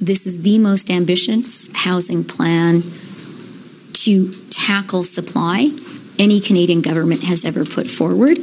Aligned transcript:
this 0.00 0.26
is 0.26 0.42
the 0.42 0.58
most 0.58 0.90
ambitious 0.90 1.68
housing 1.72 2.24
plan 2.24 2.82
to 3.92 4.32
tackle 4.50 5.02
supply 5.04 5.70
any 6.18 6.40
Canadian 6.40 6.82
government 6.82 7.22
has 7.22 7.44
ever 7.44 7.64
put 7.64 7.86
forward 7.86 8.38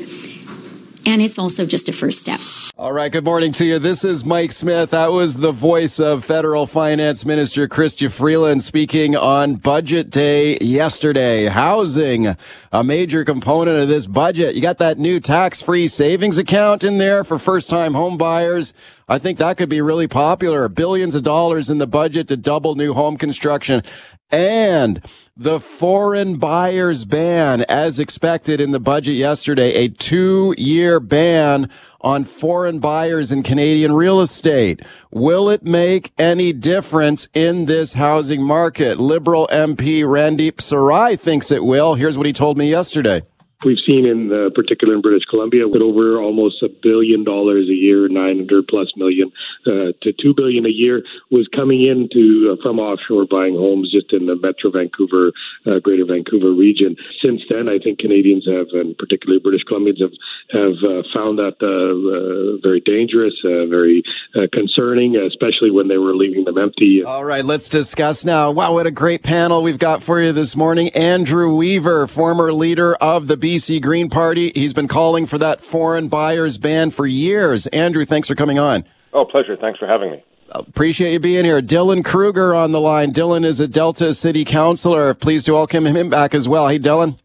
and 1.06 1.22
it's 1.22 1.38
also 1.38 1.66
just 1.66 1.90
a 1.90 1.94
first 1.94 2.22
step. 2.22 2.40
All 2.78 2.92
right, 2.92 3.12
good 3.12 3.24
morning 3.24 3.52
to 3.54 3.66
you. 3.66 3.80
This 3.80 4.04
is 4.04 4.26
Mike 4.26 4.52
Smith. 4.52 4.90
That 4.90 5.12
was 5.12 5.38
the 5.38 5.52
voice 5.54 6.00
of 6.00 6.26
Federal 6.26 6.68
Finance 6.68 7.26
Minister 7.26 7.68
Chrystia 7.68 8.12
Freeland 8.12 8.64
speaking 8.64 9.16
on 9.16 9.56
budget 9.56 10.10
day 10.10 10.58
yesterday. 10.58 11.46
Housing, 11.46 12.36
a 12.72 12.84
major 12.84 13.24
component 13.24 13.82
of 13.82 13.88
this 13.88 14.08
budget. 14.08 14.56
You 14.56 14.62
got 14.62 14.80
that 14.80 14.98
new 14.98 15.20
tax-free 15.22 15.88
savings 15.88 16.38
account 16.38 16.84
in 16.84 16.98
there 16.98 17.24
for 17.24 17.40
first-time 17.40 17.94
home 17.94 18.18
buyers. 18.18 18.74
I 19.08 19.20
think 19.20 19.38
that 19.38 19.56
could 19.58 19.70
be 19.70 19.82
really 19.82 20.08
popular. 20.08 20.68
Billions 20.68 21.16
of 21.16 21.24
dollars 21.24 21.70
in 21.70 21.78
the 21.78 21.88
budget 21.88 22.28
to 22.28 22.38
double 22.38 22.76
new 22.76 22.94
home 22.94 23.18
construction 23.18 23.84
and 24.32 25.02
the 25.38 25.60
foreign 25.60 26.38
buyers 26.38 27.06
ban, 27.06 27.62
as 27.64 28.00
expected 28.00 28.62
in 28.62 28.72
the 28.72 28.80
budget 28.80 29.16
yesterday, 29.16 29.74
a 29.74 29.90
two 29.90 30.56
year 30.58 31.00
ban 31.00 31.70
on 32.02 32.24
foreign 32.24 32.80
buyers 32.80 33.32
in 33.32 33.44
Canadian 33.44 33.94
real 33.94 34.22
estate. 34.22 34.82
Will 35.12 35.50
it 35.50 35.64
make 35.64 36.14
any 36.18 36.54
difference 36.54 37.28
in 37.34 37.66
this 37.66 37.94
housing 37.94 38.44
market? 38.44 39.00
Liberal 39.00 39.48
MP 39.52 40.04
Randeep 40.04 40.62
Sarai 40.62 41.16
thinks 41.16 41.52
it 41.52 41.64
will. 41.64 41.96
Here's 41.96 42.18
what 42.18 42.28
he 42.28 42.34
told 42.34 42.58
me 42.58 42.70
yesterday. 42.70 43.24
We've 43.64 43.80
seen 43.86 44.06
in 44.06 44.32
uh, 44.32 44.50
particular 44.54 44.96
in 44.96 45.02
British 45.02 45.26
Columbia 45.26 45.68
with 45.68 45.82
over 45.82 46.20
almost 46.20 46.62
a 46.62 46.68
billion 46.70 47.24
dollars 47.24 47.70
a 47.70 47.74
year, 47.74 48.08
900 48.10 48.68
plus 48.68 48.92
million 48.98 49.32
uh, 49.66 49.96
to 50.02 50.12
2 50.12 50.34
billion 50.36 50.68
a 50.68 50.70
year 50.70 51.04
was 51.32 51.48
coming 51.56 51.84
into 51.84 52.52
uh, 52.52 52.62
from 52.62 52.80
offshore 52.80 53.26
buying 53.26 53.56
homes 53.56 53.92
just 53.92 54.12
in 54.12 54.26
the 54.26 54.36
Metro 54.36 54.72
Vancouver, 54.72 55.32
uh, 55.68 55.80
Greater 55.80 56.06
Vancouver 56.06 56.52
region. 56.52 56.96
Since 57.24 57.44
then, 57.50 57.70
I 57.70 57.80
think 57.80 58.00
Canadians 58.00 58.46
have, 58.46 58.68
and 58.74 58.98
particularly 58.98 59.40
British 59.40 59.64
Columbians 59.64 60.02
have, 60.02 60.14
have 60.52 60.78
uh, 60.84 61.04
found 61.16 61.40
that 61.40 61.56
uh, 61.64 62.60
very 62.62 62.82
dangerous, 62.82 63.34
very 63.44 64.04
concerning, 64.52 65.16
especially 65.16 65.72
when 65.72 65.88
they 65.88 65.98
were 65.98 66.16
leaving 66.16 66.44
them 66.44 66.58
empty. 66.58 67.04
All 67.04 67.24
right, 67.24 67.44
let's 67.44 67.70
discuss 67.70 68.26
now. 68.26 68.52
Wow, 68.52 68.74
what 68.74 68.86
a 68.86 68.92
great 68.92 69.24
panel 69.24 69.64
we've 69.64 69.80
got 69.80 70.04
for 70.04 70.22
you 70.22 70.34
this 70.34 70.56
morning. 70.56 70.90
Andrew 70.90 71.56
Weaver, 71.56 72.08
former 72.08 72.52
leader 72.52 72.96
of 72.96 73.28
the 73.28 73.38
BC 73.46 73.80
Green 73.80 74.10
Party. 74.10 74.52
He's 74.56 74.74
been 74.74 74.88
calling 74.88 75.28
for 75.28 75.38
that 75.38 75.62
foreign 75.62 76.08
buyers 76.08 76.58
ban 76.58 76.90
for 76.90 77.06
years. 77.06 77.68
Andrew, 77.68 78.04
thanks 78.04 78.28
for 78.28 78.34
coming 78.34 78.58
on. 78.58 78.86
Oh, 79.14 79.24
pleasure. 79.24 79.56
Thanks 79.56 79.78
for 79.78 79.86
having 79.86 80.10
me. 80.10 80.24
Appreciate 80.50 81.14
you 81.14 81.20
being 81.20 81.46
here. 81.46 81.62
Dylan 81.62 82.04
Kruger 82.04 82.56
on 82.56 82.72
the 82.72 82.82
line. 82.82 83.14
Dylan 83.14 83.46
is 83.46 83.60
a 83.60 83.68
Delta 83.68 84.16
City 84.16 84.46
councilor. 84.46 85.14
Pleased 85.14 85.46
to 85.46 85.54
welcome 85.54 85.86
him 85.86 86.10
back 86.10 86.34
as 86.34 86.50
well. 86.50 86.68
Hey, 86.70 86.80
Dylan. 86.80 87.20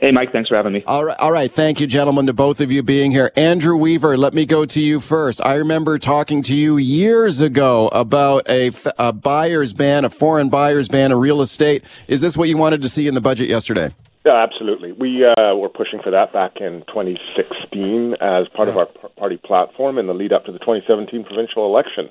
Hey, 0.00 0.12
Mike. 0.12 0.30
Thanks 0.30 0.48
for 0.48 0.56
having 0.56 0.72
me. 0.72 0.84
All 0.86 1.06
right. 1.06 1.18
All 1.18 1.32
right. 1.32 1.50
Thank 1.50 1.80
you, 1.80 1.88
gentlemen, 1.88 2.26
to 2.26 2.32
both 2.32 2.60
of 2.60 2.70
you 2.70 2.84
being 2.84 3.10
here. 3.10 3.32
Andrew 3.34 3.76
Weaver, 3.76 4.16
let 4.16 4.34
me 4.34 4.46
go 4.46 4.64
to 4.64 4.80
you 4.80 5.00
first. 5.00 5.44
I 5.44 5.54
remember 5.54 5.98
talking 5.98 6.40
to 6.42 6.54
you 6.54 6.76
years 6.76 7.40
ago 7.40 7.88
about 7.88 8.48
a, 8.48 8.70
a 8.96 9.12
buyer's 9.12 9.72
ban, 9.72 10.04
a 10.04 10.10
foreign 10.10 10.50
buyer's 10.50 10.86
ban 10.86 11.10
of 11.10 11.18
real 11.18 11.40
estate. 11.40 11.82
Is 12.06 12.20
this 12.20 12.36
what 12.36 12.48
you 12.48 12.56
wanted 12.56 12.80
to 12.82 12.88
see 12.88 13.08
in 13.08 13.14
the 13.14 13.20
budget 13.20 13.48
yesterday? 13.48 13.92
Yeah, 14.26 14.42
absolutely. 14.42 14.92
We 14.92 15.24
uh, 15.24 15.54
were 15.54 15.68
pushing 15.68 16.00
for 16.02 16.10
that 16.10 16.32
back 16.32 16.56
in 16.60 16.82
2016 16.88 18.14
as 18.20 18.48
part 18.48 18.68
yeah. 18.68 18.72
of 18.72 18.76
our 18.76 18.88
party 19.16 19.36
platform 19.36 19.96
in 19.96 20.06
the 20.06 20.12
lead 20.12 20.32
up 20.32 20.44
to 20.46 20.52
the 20.52 20.58
2017 20.58 21.24
provincial 21.24 21.64
election. 21.64 22.10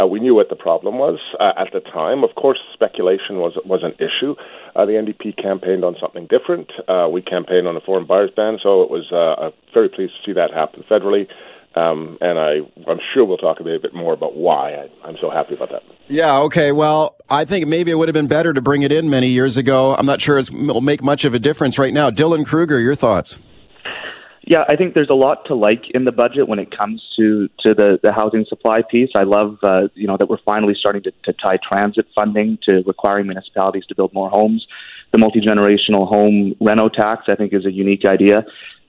Uh, 0.00 0.06
we 0.06 0.20
knew 0.20 0.34
what 0.34 0.48
the 0.48 0.56
problem 0.56 0.98
was 0.98 1.18
uh, 1.40 1.52
at 1.58 1.72
the 1.72 1.80
time. 1.80 2.22
Of 2.22 2.36
course, 2.36 2.58
speculation 2.72 3.38
was 3.38 3.58
was 3.64 3.82
an 3.82 3.92
issue. 3.98 4.36
Uh, 4.76 4.86
the 4.86 4.92
NDP 4.92 5.36
campaigned 5.36 5.84
on 5.84 5.96
something 6.00 6.28
different. 6.30 6.70
Uh, 6.86 7.08
we 7.10 7.20
campaigned 7.20 7.66
on 7.66 7.76
a 7.76 7.80
foreign 7.80 8.06
buyers 8.06 8.30
ban, 8.34 8.58
so 8.62 8.82
it 8.82 8.90
was 8.90 9.10
uh, 9.10 9.50
very 9.74 9.88
pleased 9.88 10.12
to 10.14 10.30
see 10.30 10.32
that 10.32 10.54
happen 10.54 10.84
federally. 10.88 11.26
Um, 11.78 12.18
and 12.20 12.38
I, 12.38 12.56
I'm 12.90 12.98
sure 13.14 13.24
we'll 13.24 13.36
talk 13.36 13.60
a 13.60 13.64
bit 13.64 13.94
more 13.94 14.12
about 14.12 14.36
why 14.36 14.74
I, 14.74 14.88
I'm 15.04 15.16
so 15.20 15.30
happy 15.30 15.54
about 15.54 15.70
that. 15.70 15.82
Yeah. 16.08 16.38
Okay. 16.40 16.72
Well, 16.72 17.16
I 17.30 17.44
think 17.44 17.68
maybe 17.68 17.90
it 17.90 17.94
would 17.94 18.08
have 18.08 18.14
been 18.14 18.26
better 18.26 18.52
to 18.52 18.60
bring 18.60 18.82
it 18.82 18.90
in 18.90 19.08
many 19.08 19.28
years 19.28 19.56
ago. 19.56 19.94
I'm 19.94 20.06
not 20.06 20.20
sure 20.20 20.38
it 20.38 20.50
will 20.50 20.80
make 20.80 21.02
much 21.02 21.24
of 21.24 21.34
a 21.34 21.38
difference 21.38 21.78
right 21.78 21.94
now. 21.94 22.10
Dylan 22.10 22.44
Kruger, 22.44 22.80
your 22.80 22.94
thoughts? 22.94 23.36
Yeah, 24.44 24.64
I 24.66 24.76
think 24.76 24.94
there's 24.94 25.10
a 25.10 25.14
lot 25.14 25.44
to 25.48 25.54
like 25.54 25.84
in 25.92 26.06
the 26.06 26.12
budget 26.12 26.48
when 26.48 26.58
it 26.58 26.74
comes 26.74 27.02
to 27.18 27.48
to 27.60 27.74
the 27.74 27.98
the 28.02 28.12
housing 28.12 28.46
supply 28.48 28.80
piece. 28.80 29.10
I 29.14 29.24
love 29.24 29.58
uh, 29.62 29.88
you 29.94 30.06
know 30.06 30.16
that 30.16 30.30
we're 30.30 30.42
finally 30.42 30.74
starting 30.74 31.02
to, 31.02 31.12
to 31.24 31.34
tie 31.34 31.58
transit 31.68 32.06
funding 32.14 32.56
to 32.64 32.82
requiring 32.86 33.26
municipalities 33.26 33.84
to 33.90 33.94
build 33.94 34.14
more 34.14 34.30
homes. 34.30 34.66
The 35.12 35.18
multi 35.18 35.40
generational 35.40 36.08
home 36.08 36.54
reno 36.62 36.88
tax, 36.88 37.24
I 37.28 37.34
think, 37.34 37.52
is 37.52 37.66
a 37.66 37.70
unique 37.70 38.06
idea. 38.06 38.46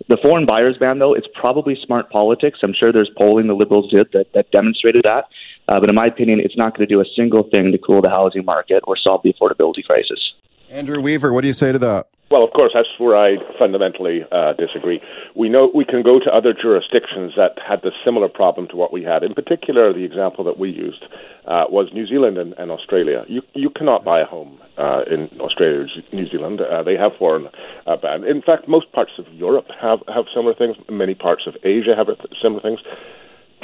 The 0.07 0.17
foreign 0.21 0.45
buyers 0.45 0.77
ban, 0.79 0.99
though, 0.99 1.13
it's 1.13 1.27
probably 1.33 1.77
smart 1.85 2.09
politics. 2.09 2.59
I'm 2.63 2.73
sure 2.73 2.91
there's 2.91 3.11
polling 3.17 3.47
the 3.47 3.53
Liberals 3.53 3.91
did 3.91 4.07
that, 4.13 4.27
that 4.33 4.49
demonstrated 4.51 5.03
that. 5.03 5.25
Uh, 5.67 5.79
but 5.79 5.89
in 5.89 5.95
my 5.95 6.07
opinion, 6.07 6.39
it's 6.39 6.57
not 6.57 6.75
going 6.75 6.87
to 6.87 6.93
do 6.93 7.01
a 7.01 7.05
single 7.15 7.43
thing 7.43 7.71
to 7.71 7.77
cool 7.77 8.01
the 8.01 8.09
housing 8.09 8.45
market 8.45 8.83
or 8.87 8.97
solve 8.97 9.21
the 9.23 9.33
affordability 9.33 9.83
crisis. 9.83 10.33
Andrew 10.69 11.01
Weaver, 11.01 11.33
what 11.33 11.41
do 11.41 11.47
you 11.47 11.53
say 11.53 11.71
to 11.71 11.79
that? 11.79 12.07
Well, 12.31 12.43
of 12.43 12.51
course, 12.51 12.73
that's 12.75 12.87
where 12.99 13.17
I 13.17 13.37
fundamentally 13.57 14.21
uh, 14.31 14.53
disagree. 14.53 15.01
We 15.35 15.49
know 15.49 15.71
we 15.73 15.83
can 15.83 16.03
go 16.03 16.19
to 16.19 16.29
other 16.29 16.53
jurisdictions 16.53 17.33
that 17.35 17.57
had 17.67 17.81
the 17.81 17.91
similar 18.05 18.29
problem 18.29 18.67
to 18.67 18.75
what 18.75 18.93
we 18.93 19.03
had. 19.03 19.23
In 19.23 19.33
particular, 19.33 19.91
the 19.91 20.03
example 20.03 20.43
that 20.43 20.59
we 20.59 20.69
used 20.69 21.05
uh, 21.45 21.65
was 21.69 21.89
New 21.91 22.05
Zealand 22.05 22.37
and, 22.37 22.53
and, 22.59 22.69
Australia. 22.69 23.25
You 23.27 23.41
you 23.55 23.71
cannot 23.71 24.05
buy 24.05 24.21
a 24.21 24.25
home 24.25 24.59
uh, 24.77 25.01
in 25.09 25.27
Australia 25.39 25.87
or 25.87 26.15
New 26.15 26.29
Zealand. 26.29 26.61
Uh, 26.61 26.83
they 26.83 26.95
have 26.95 27.13
foreign 27.17 27.47
uh, 27.87 27.97
ban. 27.97 28.23
In 28.23 28.43
fact, 28.43 28.67
most 28.67 28.91
parts 28.91 29.13
of 29.17 29.25
Europe 29.33 29.65
have 29.81 29.99
have 30.13 30.25
similar 30.31 30.53
things. 30.53 30.77
Many 30.87 31.15
parts 31.15 31.47
of 31.47 31.55
Asia 31.63 31.95
have 31.97 32.07
similar 32.43 32.61
things. 32.61 32.79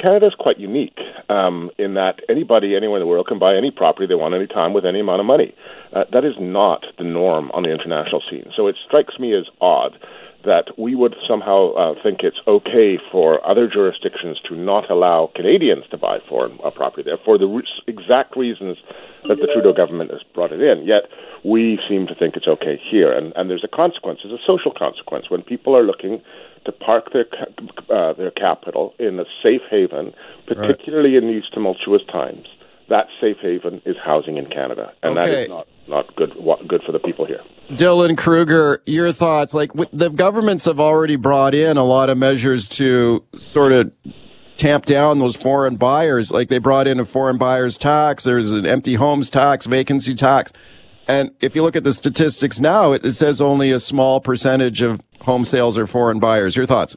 Canada 0.00 0.26
is 0.26 0.34
quite 0.34 0.58
unique 0.58 0.98
um, 1.28 1.70
in 1.78 1.94
that 1.94 2.20
anybody 2.28 2.76
anywhere 2.76 2.98
in 2.98 3.02
the 3.02 3.06
world 3.06 3.26
can 3.26 3.38
buy 3.38 3.56
any 3.56 3.70
property 3.70 4.06
they 4.06 4.14
want 4.14 4.34
any 4.34 4.46
time 4.46 4.72
with 4.72 4.84
any 4.84 5.00
amount 5.00 5.20
of 5.20 5.26
money. 5.26 5.54
Uh, 5.92 6.04
that 6.12 6.24
is 6.24 6.34
not 6.38 6.86
the 6.98 7.04
norm 7.04 7.50
on 7.52 7.62
the 7.62 7.70
international 7.70 8.22
scene. 8.30 8.50
So 8.56 8.66
it 8.66 8.76
strikes 8.86 9.18
me 9.18 9.34
as 9.34 9.46
odd 9.60 9.98
that 10.44 10.78
we 10.78 10.94
would 10.94 11.14
somehow 11.28 11.72
uh, 11.72 11.94
think 12.02 12.20
it's 12.22 12.38
okay 12.46 12.98
for 13.10 13.44
other 13.46 13.68
jurisdictions 13.68 14.38
to 14.48 14.54
not 14.54 14.88
allow 14.88 15.30
Canadians 15.34 15.84
to 15.90 15.98
buy 15.98 16.18
foreign 16.28 16.58
uh, 16.64 16.70
property 16.70 17.02
there 17.02 17.18
for 17.24 17.36
the 17.36 17.46
re- 17.46 17.66
exact 17.88 18.36
reasons 18.36 18.78
that 19.28 19.38
the 19.40 19.48
Trudeau 19.52 19.72
government 19.72 20.12
has 20.12 20.22
brought 20.34 20.52
it 20.52 20.62
in. 20.62 20.86
Yet 20.86 21.10
we 21.44 21.80
seem 21.88 22.06
to 22.06 22.14
think 22.14 22.36
it's 22.36 22.46
okay 22.46 22.80
here, 22.90 23.12
and, 23.12 23.32
and 23.34 23.50
there's 23.50 23.64
a 23.64 23.68
consequence, 23.68 24.20
there's 24.22 24.38
a 24.38 24.46
social 24.46 24.70
consequence 24.70 25.28
when 25.28 25.42
people 25.42 25.76
are 25.76 25.82
looking 25.82 26.22
to 26.66 26.72
park 26.72 27.12
their 27.12 27.26
uh, 27.90 28.12
their 28.12 28.30
capital 28.30 28.94
in 28.98 29.18
a 29.18 29.24
safe 29.42 29.62
haven, 29.70 30.12
particularly 30.46 31.14
right. 31.14 31.22
in 31.22 31.28
these 31.28 31.44
tumultuous 31.52 32.02
times. 32.10 32.46
That 32.88 33.06
safe 33.20 33.38
haven 33.40 33.82
is 33.84 33.96
housing 34.04 34.36
in 34.36 34.46
Canada, 34.46 34.92
and 35.02 35.18
okay. 35.18 35.30
that 35.30 35.42
is 35.42 35.48
not 35.48 35.68
not 35.88 36.16
good 36.16 36.32
good 36.68 36.82
for 36.84 36.92
the 36.92 37.00
people 37.00 37.26
here. 37.26 37.40
Dylan 37.70 38.16
Kruger, 38.16 38.82
your 38.86 39.12
thoughts? 39.12 39.54
Like 39.54 39.72
the 39.92 40.10
governments 40.10 40.66
have 40.66 40.78
already 40.78 41.16
brought 41.16 41.54
in 41.54 41.76
a 41.76 41.82
lot 41.82 42.10
of 42.10 42.18
measures 42.18 42.68
to 42.70 43.24
sort 43.34 43.72
of 43.72 43.90
tamp 44.56 44.86
down 44.86 45.18
those 45.18 45.36
foreign 45.36 45.76
buyers. 45.76 46.30
Like 46.30 46.48
they 46.48 46.58
brought 46.58 46.86
in 46.86 47.00
a 47.00 47.04
foreign 47.04 47.38
buyers 47.38 47.76
tax. 47.76 48.24
There's 48.24 48.52
an 48.52 48.66
empty 48.66 48.94
homes 48.94 49.30
tax, 49.30 49.66
vacancy 49.66 50.14
tax. 50.14 50.52
And 51.08 51.30
if 51.40 51.54
you 51.54 51.62
look 51.62 51.76
at 51.76 51.84
the 51.84 51.92
statistics 51.92 52.60
now, 52.60 52.92
it, 52.92 53.04
it 53.04 53.14
says 53.14 53.40
only 53.40 53.70
a 53.70 53.78
small 53.78 54.20
percentage 54.20 54.82
of 54.82 55.00
home 55.26 55.44
sales 55.44 55.76
or 55.76 55.86
foreign 55.86 56.18
buyers. 56.18 56.56
Your 56.56 56.66
thoughts? 56.66 56.96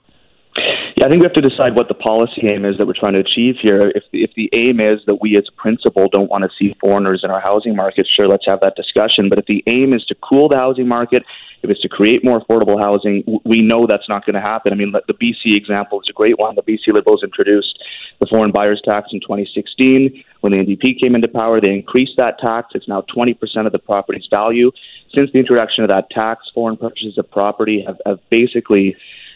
Yeah, 1.00 1.06
I 1.06 1.10
think 1.10 1.22
we 1.22 1.26
have 1.26 1.34
to 1.34 1.42
decide 1.42 1.76
what 1.76 1.88
the 1.88 1.94
policy 1.94 2.42
aim 2.44 2.66
is 2.66 2.78
that 2.78 2.86
we're 2.86 3.00
trying 3.00 3.14
to 3.14 3.20
achieve 3.20 3.56
here. 3.62 3.90
If 3.96 4.04
the, 4.12 4.24
if 4.24 4.32
the 4.36 4.50
aim 4.54 4.82
is 4.82 5.00
that 5.08 5.22
we 5.22 5.38
as 5.38 5.46
a 5.48 5.62
principle 5.62 6.10
don't 6.10 6.30
want 6.30 6.44
to 6.44 6.50
see 6.60 6.76
foreigners 6.82 7.22
in 7.24 7.32
our 7.32 7.40
housing 7.40 7.74
market, 7.76 8.06
sure, 8.06 8.28
let's 8.28 8.46
have 8.46 8.60
that 8.60 8.76
discussion. 8.76 9.30
But 9.30 9.40
if 9.40 9.46
the 9.46 9.64
aim 9.68 9.94
is 9.94 10.04
to 10.06 10.16
cool 10.16 10.50
the 10.50 10.58
housing 10.58 10.90
market, 10.90 11.24
if 11.64 11.70
it's 11.70 11.82
to 11.82 11.90
create 11.90 12.24
more 12.24 12.42
affordable 12.42 12.80
housing, 12.80 13.24
we 13.46 13.62
know 13.62 13.88
that's 13.88 14.10
not 14.10 14.26
going 14.26 14.36
to 14.36 14.42
happen. 14.42 14.74
I 14.74 14.76
mean, 14.76 14.92
the 14.92 15.14
BC 15.14 15.56
example 15.56 16.02
is 16.02 16.08
a 16.10 16.14
great 16.14 16.38
one. 16.38 16.56
The 16.56 16.64
BC 16.64 16.94
Liberals 16.94 17.24
introduced 17.24 17.80
the 18.20 18.26
foreign 18.26 18.52
buyers 18.52 18.82
tax 18.84 19.10
in 19.12 19.22
2016. 19.22 20.24
When 20.42 20.52
the 20.52 20.58
NDP 20.58 21.00
came 21.00 21.16
into 21.16 21.28
power, 21.28 21.62
they 21.62 21.72
increased 21.72 22.14
that 22.18 22.40
tax. 22.40 22.70
It's 22.76 22.88
now 22.88 23.04
20% 23.16 23.36
of 23.66 23.72
the 23.72 23.80
property's 23.80 24.28
value. 24.30 24.72
Since 25.14 25.32
the 25.32 25.40
introduction 25.40 25.84
of 25.84 25.90
that 25.90 26.10
tax, 26.12 26.50
foreign 26.54 26.78
purchases 26.78 27.18
of 27.18 27.30
property 27.32 27.84
have, 27.86 27.98
have 28.06 28.20
basically 28.30 28.96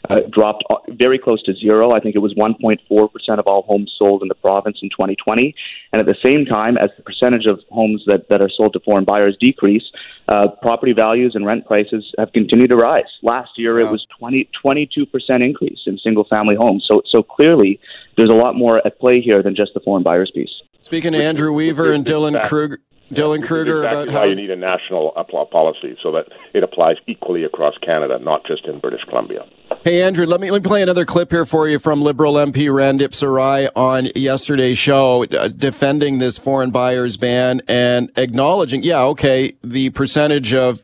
uh, 0.10 0.20
dropped 0.30 0.64
very 0.90 1.18
close 1.18 1.42
to 1.44 1.54
zero. 1.54 1.92
I 1.92 2.00
think 2.00 2.16
it 2.16 2.20
was 2.20 2.34
1.4% 2.34 3.40
of 3.40 3.48
all 3.48 3.62
homes 3.64 3.94
sold 3.98 4.22
in 4.22 4.28
the 4.28 4.36
province 4.36 4.80
in 4.81 4.90
2020. 4.90 5.56
And 5.92 6.00
at 6.00 6.06
the 6.06 6.16
same 6.22 6.46
time, 6.46 6.78
as 6.78 6.90
the 6.98 7.04
percentage 7.04 7.46
of 7.46 7.62
homes 7.72 8.04
that, 8.06 8.28
that 8.30 8.42
are 8.42 8.50
sold 8.50 8.74
to 8.74 8.80
foreign 8.81 9.06
buyers 9.06 9.38
decrease, 9.40 9.84
uh, 10.28 10.48
property 10.62 10.94
values 10.94 11.36
and 11.36 11.46
rent 11.46 11.66
prices 11.66 12.14
have 12.18 12.34
continued 12.34 12.70
to 12.70 12.75
rise. 12.75 13.04
Last 13.22 13.52
year, 13.58 13.80
it 13.80 13.90
was 13.90 14.06
20, 14.20 14.50
22% 14.64 15.08
increase 15.44 15.80
in 15.86 15.98
single 15.98 16.25
family 16.25 16.56
homes. 16.56 16.86
So, 16.88 17.02
so 17.10 17.24
clearly, 17.24 17.80
there's 18.18 18.30
a 18.30 18.34
lot 18.34 18.56
more 18.56 18.86
at 18.86 19.00
play 19.00 19.22
here 19.22 19.42
than 19.42 19.56
just 19.56 19.74
the 19.74 19.80
foreign 19.80 20.04
buyers 20.04 20.31
piece. 20.34 20.52
Speaking 20.81 21.14
to 21.14 21.24
Andrew 21.24 21.54
Weaver 21.54 21.94
and 21.94 22.06
Dylan 22.06 22.42
Kruger. 22.48 22.80
Dylan 23.12 23.44
Kruger 23.44 23.84
exactly 23.84 24.04
about 24.04 24.14
how 24.14 24.24
you 24.24 24.36
need 24.36 24.50
a 24.50 24.56
national 24.56 25.12
policy 25.52 25.98
so 26.02 26.12
that 26.12 26.28
it 26.54 26.64
applies 26.64 26.98
equally 27.08 27.44
across 27.44 27.76
Canada, 27.80 28.20
not 28.20 28.46
just 28.46 28.66
in 28.66 28.80
British 28.80 29.04
Columbia. 29.06 29.46
Hey 29.84 30.02
Andrew, 30.02 30.26
let 30.26 30.40
me 30.40 30.50
let 30.50 30.64
me 30.64 30.68
play 30.68 30.82
another 30.82 31.06
clip 31.06 31.32
here 31.32 31.46
for 31.46 31.68
you 31.68 31.78
from 31.78 32.02
Liberal 32.02 32.36
MP 32.36 32.68
Randeep 32.68 33.14
Sarai 33.14 33.68
on 33.76 34.08
yesterday's 34.16 34.78
show, 34.78 35.26
uh, 35.26 35.50
defending 35.50 36.20
this 36.20 36.38
foreign 36.38 36.72
buyers 36.72 37.18
ban 37.18 37.62
and 37.68 38.12
acknowledging, 38.16 38.84
yeah, 38.84 39.04
okay, 39.04 39.56
the 39.62 39.90
percentage 39.90 40.54
of 40.54 40.84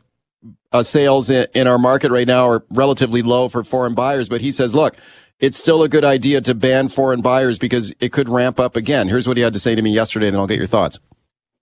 uh, 0.72 0.82
sales 0.82 1.30
in, 1.30 1.46
in 1.54 1.66
our 1.66 1.78
market 1.78 2.12
right 2.12 2.26
now 2.26 2.48
are 2.48 2.64
relatively 2.70 3.22
low 3.22 3.48
for 3.48 3.64
foreign 3.64 3.94
buyers, 3.94 4.28
but 4.28 4.40
he 4.40 4.52
says, 4.52 4.74
look, 4.74 4.96
it's 5.38 5.56
still 5.56 5.82
a 5.82 5.88
good 5.88 6.04
idea 6.04 6.40
to 6.42 6.54
ban 6.54 6.88
foreign 6.88 7.22
buyers 7.22 7.58
because 7.58 7.94
it 8.00 8.12
could 8.12 8.28
ramp 8.28 8.60
up 8.60 8.76
again. 8.76 9.08
Here's 9.08 9.26
what 9.26 9.38
he 9.38 9.42
had 9.42 9.54
to 9.54 9.58
say 9.58 9.74
to 9.74 9.82
me 9.82 9.90
yesterday, 9.90 10.26
and 10.26 10.34
then 10.34 10.40
I'll 10.40 10.46
get 10.46 10.58
your 10.58 10.66
thoughts 10.66 11.00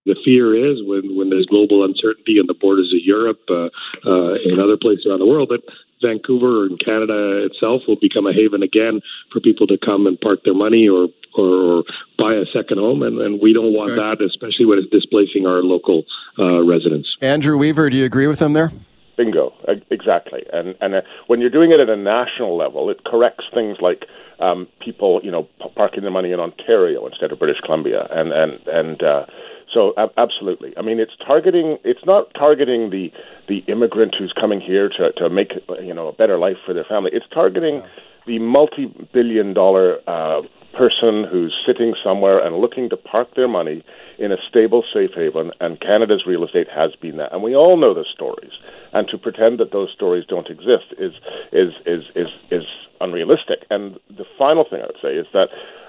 the 0.09 0.17
fear 0.25 0.57
is 0.57 0.81
when, 0.83 1.17
when 1.17 1.31
there's 1.31 1.47
global 1.47 1.85
uncertainty 1.85 2.41
on 2.41 2.47
the 2.47 2.55
borders 2.55 2.93
of 2.93 3.05
Europe 3.05 3.45
uh, 3.51 3.69
uh, 4.09 4.35
and 4.45 4.59
other 4.59 4.77
places 4.77 5.07
around 5.07 5.21
the 5.21 5.27
world 5.27 5.51
that 5.51 5.63
Vancouver 6.01 6.67
and 6.67 6.81
Canada 6.81 7.45
itself 7.45 7.83
will 7.87 8.01
become 8.01 8.27
a 8.27 8.33
haven 8.33 8.63
again 8.63 9.01
for 9.33 9.41
people 9.41 9.67
to 9.67 9.77
come 9.79 10.07
and 10.07 10.21
park 10.21 10.41
their 10.45 10.55
money 10.55 10.89
or 10.89 11.09
or, 11.37 11.85
buy 12.19 12.35
a 12.35 12.47
second 12.47 12.79
home, 12.79 13.03
and, 13.03 13.21
and 13.21 13.41
we 13.41 13.53
don't 13.53 13.73
want 13.73 13.93
okay. 13.93 14.01
that, 14.01 14.25
especially 14.25 14.67
when 14.67 14.77
it's 14.77 14.91
displacing 14.91 15.47
our 15.47 15.63
local 15.63 16.03
uh, 16.37 16.65
residents. 16.65 17.17
Andrew 17.21 17.57
Weaver, 17.57 17.91
do 17.91 17.97
you 17.97 18.05
agree 18.05 18.27
with 18.27 18.43
him 18.43 18.55
there? 18.55 18.73
Bingo, 19.17 19.53
exactly. 19.91 20.45
And 20.53 20.75
and 20.81 20.97
uh, 20.97 21.01
when 21.29 21.41
you're 21.41 21.51
doing 21.51 21.71
it 21.71 21.79
at 21.79 21.89
a 21.89 21.97
national 21.97 22.57
level, 22.57 22.91
it 22.91 23.05
corrects 23.05 23.45
things 23.53 23.77
like 23.81 24.07
um, 24.41 24.67
people, 24.81 25.21
you 25.23 25.31
know, 25.31 25.45
p- 25.61 25.69
parking 25.75 26.03
their 26.03 26.11
money 26.11 26.33
in 26.33 26.41
Ontario 26.41 27.07
instead 27.07 27.33
of 27.33 27.39
British 27.39 27.61
Columbia, 27.61 28.07
and 28.11 28.33
and 28.33 28.61
and 28.67 29.03
uh, 29.03 29.27
so 29.73 29.93
absolutely. 30.17 30.73
I 30.77 30.83
mean, 30.83 30.99
it's 30.99 31.13
targeting. 31.25 31.79
It's 31.85 32.05
not 32.07 32.33
targeting 32.35 32.91
the 32.91 33.11
the 33.49 33.59
immigrant 33.71 34.15
who's 34.19 34.33
coming 34.39 34.61
here 34.61 34.89
to 34.89 35.13
to 35.13 35.29
make 35.29 35.53
you 35.83 35.95
know 35.95 36.09
a 36.09 36.13
better 36.13 36.39
life 36.39 36.57
for 36.65 36.75
their 36.75 36.85
family. 36.85 37.11
It's 37.13 37.27
targeting 37.33 37.77
yeah. 37.77 37.89
the 38.27 38.39
multi-billion 38.39 39.55
dollar 39.55 39.99
uh, 40.07 40.43
person 40.77 41.25
who's 41.31 41.55
sitting 41.67 41.95
somewhere 42.03 42.45
and 42.45 42.57
looking 42.57 42.89
to 42.91 42.97
park 42.97 43.29
their 43.35 43.49
money 43.49 43.85
in 44.19 44.33
a 44.33 44.37
stable 44.49 44.85
safe 44.93 45.11
haven. 45.15 45.51
And 45.61 45.81
Canada's 45.81 46.25
real 46.27 46.45
estate 46.45 46.69
has 46.75 46.93
been 47.01 47.17
that, 47.19 47.33
and 47.33 47.43
we 47.43 47.55
all 47.55 47.77
know 47.77 47.95
the 47.95 48.05
stories. 48.13 48.53
And 48.93 49.07
to 49.09 49.19
pretend 49.19 49.59
that 49.61 49.73
those 49.73 49.91
stories 49.95 50.25
don't 50.27 50.49
exist 50.49 50.95
is 50.99 51.13
is 51.53 51.73
is 51.85 52.05
is 52.15 52.29
is 52.51 52.65
unrealistic. 53.01 53.67
And 53.71 53.99
the 54.09 54.25
final 54.39 54.65
thing 54.69 54.81
I 54.83 54.87
would 54.87 55.03
say 55.03 55.15
is 55.15 55.27
that. 55.33 55.49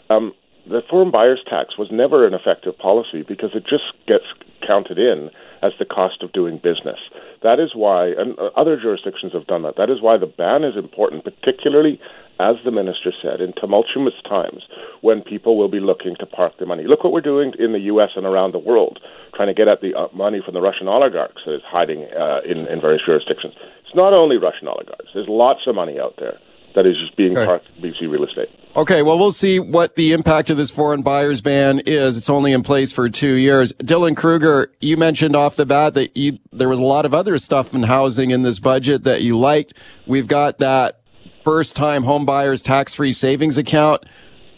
Um, 0.09 0.33
the 0.69 0.81
foreign 0.87 1.09
buyers 1.09 1.41
tax 1.49 1.77
was 1.77 1.89
never 1.91 2.27
an 2.27 2.33
effective 2.33 2.77
policy 2.77 3.23
because 3.27 3.51
it 3.53 3.65
just 3.65 3.89
gets 4.07 4.25
counted 4.65 4.99
in 4.99 5.29
as 5.61 5.73
the 5.79 5.85
cost 5.85 6.21
of 6.21 6.31
doing 6.31 6.57
business. 6.57 6.99
That 7.41 7.59
is 7.59 7.73
why, 7.73 8.13
and 8.13 8.37
other 8.55 8.79
jurisdictions 8.79 9.33
have 9.33 9.47
done 9.47 9.63
that. 9.63 9.75
That 9.77 9.89
is 9.89 10.01
why 10.01 10.17
the 10.17 10.27
ban 10.29 10.63
is 10.63 10.77
important, 10.77 11.23
particularly, 11.23 11.99
as 12.39 12.55
the 12.63 12.71
minister 12.71 13.11
said, 13.21 13.41
in 13.41 13.53
tumultuous 13.59 14.13
times 14.23 14.63
when 15.01 15.21
people 15.21 15.57
will 15.57 15.67
be 15.67 15.79
looking 15.79 16.15
to 16.19 16.25
park 16.25 16.53
their 16.59 16.67
money. 16.67 16.85
Look 16.85 17.03
what 17.03 17.13
we're 17.13 17.21
doing 17.21 17.53
in 17.57 17.73
the 17.73 17.91
U.S. 17.91 18.11
and 18.15 18.25
around 18.25 18.53
the 18.53 18.59
world, 18.59 18.99
trying 19.35 19.49
to 19.49 19.57
get 19.57 19.67
at 19.67 19.81
the 19.81 19.97
uh, 19.97 20.07
money 20.13 20.39
from 20.43 20.53
the 20.53 20.61
Russian 20.61 20.87
oligarchs 20.87 21.41
that 21.45 21.55
is 21.55 21.65
hiding 21.65 22.07
uh, 22.13 22.39
in, 22.45 22.67
in 22.67 22.79
various 22.79 23.01
jurisdictions. 23.05 23.53
It's 23.83 23.95
not 23.95 24.13
only 24.13 24.37
Russian 24.37 24.67
oligarchs. 24.67 25.11
There's 25.13 25.27
lots 25.27 25.61
of 25.67 25.75
money 25.75 25.99
out 25.99 26.15
there 26.19 26.37
that 26.75 26.85
is 26.85 26.95
just 26.97 27.15
being 27.17 27.37
okay. 27.37 27.45
parked 27.45 27.67
BC 27.81 28.09
real 28.09 28.23
estate. 28.23 28.49
Okay, 28.75 29.01
well, 29.01 29.17
we'll 29.17 29.31
see 29.31 29.59
what 29.59 29.95
the 29.95 30.13
impact 30.13 30.49
of 30.49 30.57
this 30.57 30.69
foreign 30.69 31.01
buyers 31.01 31.41
ban 31.41 31.79
is. 31.85 32.17
It's 32.17 32.29
only 32.29 32.53
in 32.53 32.61
place 32.61 32.91
for 32.91 33.09
two 33.09 33.33
years. 33.33 33.73
Dylan 33.73 34.15
Kruger, 34.15 34.71
you 34.79 34.95
mentioned 34.95 35.35
off 35.35 35.55
the 35.55 35.65
bat 35.65 35.95
that 35.95 36.15
you, 36.15 36.39
there 36.51 36.69
was 36.69 36.79
a 36.79 36.83
lot 36.83 37.05
of 37.05 37.13
other 37.13 37.37
stuff 37.39 37.73
in 37.73 37.83
housing 37.83 38.29
in 38.31 38.43
this 38.43 38.59
budget 38.59 39.03
that 39.03 39.23
you 39.23 39.37
liked. 39.37 39.73
We've 40.05 40.27
got 40.27 40.59
that 40.59 41.01
first 41.43 41.75
time 41.75 42.03
home 42.03 42.25
buyers 42.25 42.61
tax 42.61 42.93
free 42.93 43.11
savings 43.11 43.57
account. 43.57 44.05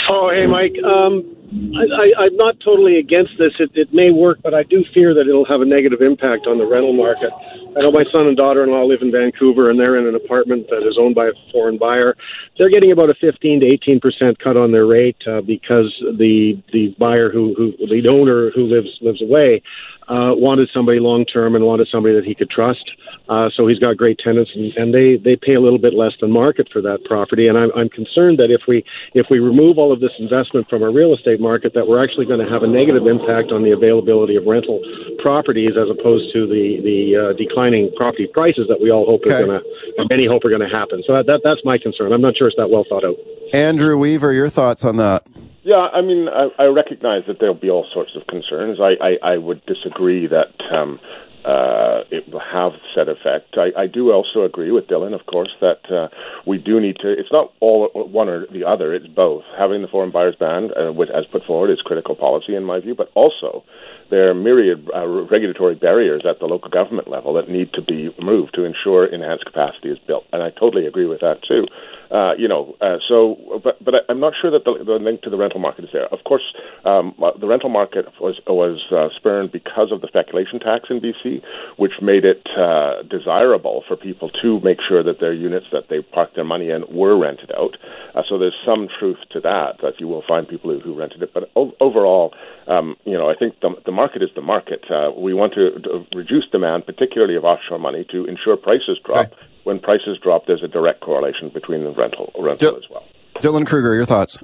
Oh, 0.10 0.32
hey, 0.34 0.48
Mike. 0.48 0.74
Um, 0.84 1.38
I, 1.52 2.28
am 2.32 2.38
not 2.38 2.56
totally 2.64 2.98
against 2.98 3.32
this. 3.38 3.52
It, 3.60 3.72
it 3.76 3.94
may 3.94 4.10
work, 4.10 4.40
but 4.42 4.54
I 4.54 4.64
do 4.64 4.86
fear 4.94 5.14
that 5.14 5.28
it'll 5.28 5.46
have 5.46 5.60
a 5.60 5.66
negative 5.66 6.02
impact 6.02 6.48
on 6.48 6.58
the 6.58 6.66
rental 6.66 6.94
market. 6.94 7.30
I 7.76 7.82
know 7.82 7.92
my 7.92 8.06
son 8.12 8.28
and 8.28 8.38
daughter-in-law 8.38 8.84
live 8.84 9.02
in 9.02 9.12
Vancouver, 9.12 9.70
and 9.70 9.80
they're 9.80 9.98
in 9.98 10.08
an 10.08 10.16
apartment 10.16 10.68
that 10.70 10.88
is 10.88 10.98
owned 11.00 11.16
by 11.16 11.28
a 11.28 11.36
foreign 11.52 11.78
buyer. 11.78 12.16
They're 12.58 12.70
getting 12.70 12.92
about 12.92 13.10
a 13.10 13.16
15 13.20 13.62
to 13.62 13.66
18 13.66 14.00
percent 14.00 14.40
cut 14.40 14.56
on 14.56 14.72
their 14.72 14.86
rate 14.86 15.18
uh, 15.28 15.42
because 15.42 15.92
the 16.18 16.62
the 16.72 16.96
buyer 17.00 17.32
who, 17.32 17.54
who 17.56 17.72
the 17.88 18.08
owner 18.08 18.52
who 18.56 18.68
lives 18.68 18.90
lives 19.02 19.22
away 19.22 19.62
uh, 20.08 20.34
wanted 20.36 20.70
somebody 20.74 21.00
long 21.00 21.26
term 21.26 21.56
and 21.56 21.66
wanted 21.66 21.88
somebody 21.92 22.16
that 22.16 22.26
he 22.26 22.36
could 22.36 22.50
trust. 22.50 22.84
Uh, 23.30 23.50
so 23.56 23.68
he's 23.68 23.80
got 23.80 23.96
great 23.96 24.20
tenants, 24.20 24.52
and, 24.56 24.74
and 24.76 24.94
they 24.94 25.16
they 25.18 25.36
pay 25.36 25.54
a 25.54 25.62
little 25.62 25.80
bit 25.80 25.94
less 25.94 26.12
than 26.20 26.32
market 26.32 26.68
for 26.72 26.82
that 26.82 27.04
property. 27.06 27.48
And 27.48 27.58
I'm 27.58 27.72
I'm 27.76 27.90
concerned 27.90 28.40
that 28.40 28.52
if 28.52 28.62
we 28.68 28.84
if 29.14 29.28
we 29.30 29.40
remove 29.40 29.78
all 29.78 29.94
of 29.94 30.00
this 30.00 30.12
investment 30.20 30.68
from 30.70 30.84
our 30.84 30.92
real 30.92 31.14
estate 31.14 31.40
market, 31.40 31.74
that 31.76 31.88
we're 31.88 32.04
actually 32.04 32.26
going 32.26 32.44
to 32.44 32.52
have 32.52 32.64
a 32.64 32.68
negative 32.68 33.08
impact 33.08 33.52
on 33.52 33.64
the 33.64 33.72
availability 33.72 34.36
of 34.36 34.46
rental 34.46 34.82
properties 35.22 35.72
as 35.78 35.88
opposed 35.90 36.34
to 36.34 36.48
the 36.48 36.82
the 36.84 37.00
uh, 37.16 37.34
declining 37.38 37.92
property 37.96 38.28
prices 38.34 38.66
that 38.68 38.82
we 38.82 38.92
all 38.92 39.06
hope 39.06 39.22
okay. 39.22 39.40
is 39.40 39.46
going 39.46 39.62
to 39.62 40.06
many 40.10 40.28
hope 40.28 40.44
are 40.44 40.50
going 40.50 40.66
to 40.66 40.76
happen. 40.76 41.04
So 41.06 41.14
that, 41.14 41.26
that 41.28 41.42
that's 41.44 41.62
my 41.64 41.78
concern. 41.78 42.12
I'm 42.12 42.22
not 42.22 42.36
sure 42.36 42.48
it's 42.48 42.58
that 42.58 42.70
well 42.70 42.86
thought 42.90 43.06
out. 43.06 43.16
Andrew 43.54 43.98
Weaver, 43.98 44.34
your 44.34 44.50
thoughts 44.50 44.84
on 44.84 44.98
that? 44.98 45.26
Yeah, 45.64 45.90
I 45.94 46.02
mean, 46.02 46.28
I, 46.28 46.48
I 46.58 46.66
recognize 46.66 47.24
that 47.28 47.38
there'll 47.40 47.54
be 47.54 47.70
all 47.70 47.86
sorts 47.94 48.16
of 48.16 48.26
concerns. 48.28 48.80
I, 48.80 48.96
I, 49.02 49.34
I 49.34 49.38
would 49.38 49.64
disagree 49.66 50.28
that 50.28 50.50
um, 50.74 51.00
uh, 51.46 52.04
it 52.12 52.32
will 52.32 52.42
have 52.42 52.74
said 52.94 53.10
effect. 53.10 53.58
I, 53.58 53.84
I 53.84 53.88
do 53.88 54.12
also 54.12 54.44
agree 54.44 54.72
with 54.72 54.88
Dylan, 54.88 55.14
of 55.14 55.26
course, 55.26 55.52
that 55.60 55.90
uh, 55.92 56.08
we 56.46 56.58
do 56.58 56.80
need 56.80 56.98
to. 57.02 57.12
It's 57.12 57.32
not 57.32 57.54
all 57.60 57.90
one 57.94 58.30
or 58.30 58.46
the 58.52 58.66
other. 58.66 58.94
It's 58.94 59.08
both. 59.08 59.44
Having 59.58 59.82
the 59.82 59.88
foreign 59.88 60.12
buyers 60.12 60.36
ban, 60.40 60.70
uh, 60.78 60.92
which, 60.92 61.10
as 61.10 61.26
put 61.32 61.44
forward, 61.46 61.72
is 61.72 61.82
critical 61.82 62.16
policy 62.16 62.56
in 62.56 62.64
my 62.64 62.80
view, 62.80 62.96
but 62.96 63.10
also 63.16 63.64
there 64.12 64.30
are 64.30 64.34
myriad 64.34 64.88
uh, 64.94 65.08
regulatory 65.08 65.74
barriers 65.74 66.24
at 66.30 66.40
the 66.40 66.46
local 66.46 66.70
government 66.70 67.08
level 67.08 67.34
that 67.34 67.50
need 67.50 67.72
to 67.74 67.82
be 67.82 68.10
removed 68.20 68.54
to 68.54 68.66
ensure 68.66 69.06
enhanced 69.06 69.46
capacity 69.46 69.90
is 69.90 69.98
built. 70.06 70.26
And 70.34 70.44
I 70.44 70.50
totally 70.52 70.86
agree 70.86 71.06
with 71.06 71.22
that 71.22 71.40
too. 71.48 71.66
Uh, 72.12 72.34
you 72.38 72.46
know, 72.46 72.76
uh, 72.82 72.98
so, 73.08 73.62
but 73.64 73.82
but 73.82 73.94
I'm 74.10 74.20
not 74.20 74.34
sure 74.40 74.52
that 74.52 74.66
the, 74.66 74.84
the, 74.84 75.00
link 75.00 75.22
to 75.22 75.30
the 75.30 75.38
rental 75.38 75.62
market 75.62 75.86
is 75.86 75.92
there. 75.94 76.08
Of 76.12 76.26
course, 76.26 76.44
um, 76.84 77.16
uh, 77.24 77.32
the 77.40 77.48
rental 77.48 77.70
market 77.70 78.06
was 78.20 78.36
was 78.46 78.84
uh, 78.92 79.08
spurned 79.16 79.54
because 79.54 79.94
of 79.94 80.02
the 80.02 80.08
speculation 80.08 80.60
tax 80.60 80.90
in 80.90 81.00
BC, 81.00 81.31
which 81.78 81.94
made 82.02 82.26
it 82.26 82.42
uh, 82.58 83.04
desirable 83.04 83.84
for 83.88 83.96
people 83.96 84.30
to 84.42 84.60
make 84.62 84.80
sure 84.88 85.04
that 85.04 85.20
their 85.20 85.34
units 85.34 85.68
that 85.72 85.90
they 85.90 86.02
parked 86.02 86.36
their 86.36 86.44
money 86.44 86.70
in 86.70 86.84
were 86.90 87.18
rented 87.18 87.52
out. 87.58 87.78
Uh, 88.16 88.24
so 88.28 88.38
there's 88.38 88.58
some 88.66 88.88
truth 89.00 89.18
to 89.32 89.40
that 89.40 89.78
that 89.82 90.00
you 90.00 90.08
will 90.08 90.24
find 90.28 90.48
people 90.48 90.72
who, 90.72 90.80
who 90.80 90.94
rented 90.94 91.22
it. 91.22 91.34
But 91.34 91.50
o- 91.56 91.76
overall, 91.80 92.34
um, 92.68 92.96
you 93.06 93.18
know, 93.18 93.30
I 93.30 93.36
think 93.36 93.60
the, 93.62 93.70
the 93.86 93.92
market 93.92 94.22
is 94.22 94.30
the 94.36 94.42
market. 94.42 94.84
Uh, 94.90 95.12
we 95.16 95.34
want 95.34 95.54
to, 95.54 95.80
to, 95.80 96.06
reduce 96.16 96.48
demand, 96.52 96.86
particularly 96.86 97.36
of 97.36 97.46
offshore 97.46 97.80
money, 97.80 98.06
to 98.12 98.26
ensure 98.26 98.58
prices 98.58 99.00
drop. 99.06 99.28
Okay 99.28 99.36
when 99.64 99.80
prices 99.80 100.18
drop, 100.22 100.48
there's 100.48 100.64
a 100.64 100.68
direct 100.68 101.02
correlation 101.02 101.50
between 101.54 101.84
the 101.84 101.92
rental 101.92 102.32
rental 102.40 102.76
as 102.78 102.90
well. 102.90 103.04
Dylan 103.42 103.66
Kruger, 103.66 103.94
your 103.94 104.06
thoughts? 104.06 104.38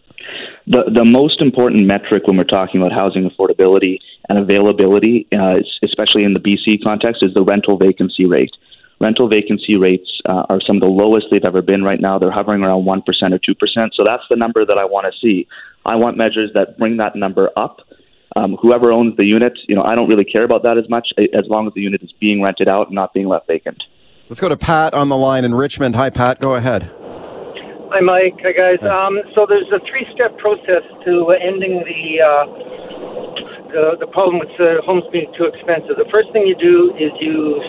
The 0.66 0.84
the 0.94 1.06
most 1.06 1.42
important 1.42 1.86
metric 1.86 2.28
when 2.28 2.36
we're 2.36 2.44
talking 2.44 2.82
about 2.82 2.92
housing 2.92 3.30
affordability 3.30 4.00
and 4.28 4.38
availability, 4.38 5.28
uh, 5.32 5.58
especially 5.84 6.24
in 6.24 6.34
the 6.34 6.40
BC 6.40 6.84
context, 6.84 7.24
is 7.24 7.34
the 7.34 7.42
rental 7.42 7.78
vacancy 7.78 8.26
rate. 8.26 8.52
Rental 9.00 9.30
vacancy 9.30 9.76
rates 9.76 10.10
uh, 10.26 10.44
are 10.50 10.60
some 10.66 10.78
of 10.78 10.82
the 10.82 10.88
lowest 10.88 11.28
they've 11.30 11.46
ever 11.46 11.62
been 11.62 11.84
right 11.84 12.02
now. 12.02 12.18
They're 12.18 12.32
hovering 12.32 12.64
around 12.64 12.84
1% 12.84 13.04
or 13.08 13.40
2%. 13.40 13.90
So 13.94 14.04
that's 14.04 14.24
the 14.28 14.36
number 14.36 14.66
that 14.66 14.78
I 14.78 14.86
want 14.86 15.06
to 15.06 15.20
see. 15.20 15.48
I 15.86 15.96
want 15.96 16.18
measures 16.18 16.50
that 16.56 16.80
bring 16.80 16.98
that 16.98 17.16
number 17.16 17.52
up. 17.56 17.82
Um, 18.36 18.58
whoever 18.60 18.92
owns 18.92 19.16
the 19.16 19.24
unit, 19.24 19.54
you 19.68 19.76
know, 19.76 19.84
I 19.84 19.94
don't 19.94 20.10
really 20.10 20.26
care 20.26 20.44
about 20.44 20.64
that 20.64 20.78
as 20.78 20.90
much 20.90 21.10
as 21.18 21.46
long 21.48 21.68
as 21.68 21.74
the 21.76 21.82
unit 21.82 22.02
is 22.02 22.12
being 22.20 22.42
rented 22.42 22.68
out 22.68 22.88
and 22.88 22.96
not 22.96 23.14
being 23.14 23.28
left 23.28 23.48
vacant. 23.48 23.84
Let's 24.30 24.42
go 24.42 24.50
to 24.50 24.58
Pat 24.58 24.94
on 24.94 25.10
the 25.10 25.18
line 25.18 25.46
in 25.46 25.56
Richmond. 25.56 25.96
Hi, 25.96 26.10
Pat. 26.10 26.40
Go 26.40 26.56
ahead. 26.56 26.92
Hi, 27.88 28.04
Mike. 28.04 28.36
Hi, 28.44 28.52
guys. 28.52 28.84
Um, 28.84 29.16
so 29.32 29.48
there's 29.48 29.72
a 29.72 29.80
three-step 29.88 30.36
process 30.44 30.84
to 31.08 31.32
ending 31.40 31.80
the 31.88 32.04
uh, 32.20 32.46
the, 33.72 33.84
the 34.04 34.10
problem 34.12 34.44
with 34.44 34.52
uh, 34.60 34.84
homes 34.84 35.08
being 35.16 35.32
too 35.40 35.48
expensive. 35.48 35.96
The 35.96 36.12
first 36.12 36.28
thing 36.36 36.44
you 36.44 36.60
do 36.60 36.92
is 37.00 37.16
you 37.24 37.64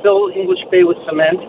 fill 0.00 0.32
English 0.32 0.64
Bay 0.72 0.88
with 0.88 0.96
cement. 1.04 1.44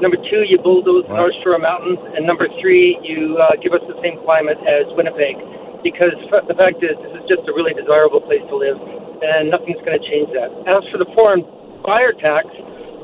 Number 0.00 0.16
two, 0.24 0.48
you 0.48 0.56
bulldoze 0.56 1.04
what? 1.04 1.20
North 1.20 1.36
Shore 1.44 1.60
Mountains, 1.60 2.00
and 2.16 2.24
number 2.24 2.48
three, 2.64 2.96
you 3.04 3.36
uh, 3.36 3.60
give 3.60 3.76
us 3.76 3.84
the 3.92 3.96
same 4.00 4.16
climate 4.24 4.56
as 4.64 4.88
Winnipeg. 4.96 5.36
Because 5.84 6.16
the 6.48 6.56
fact 6.56 6.80
is, 6.80 6.96
this 6.96 7.12
is 7.12 7.28
just 7.28 7.44
a 7.44 7.52
really 7.52 7.76
desirable 7.76 8.24
place 8.24 8.40
to 8.48 8.56
live, 8.56 8.80
and 9.20 9.52
nothing's 9.52 9.84
going 9.84 10.00
to 10.00 10.04
change 10.08 10.32
that. 10.32 10.48
As 10.64 10.80
for 10.88 10.96
the 10.96 11.08
foreign 11.12 11.44
buyer 11.84 12.16
tax, 12.16 12.48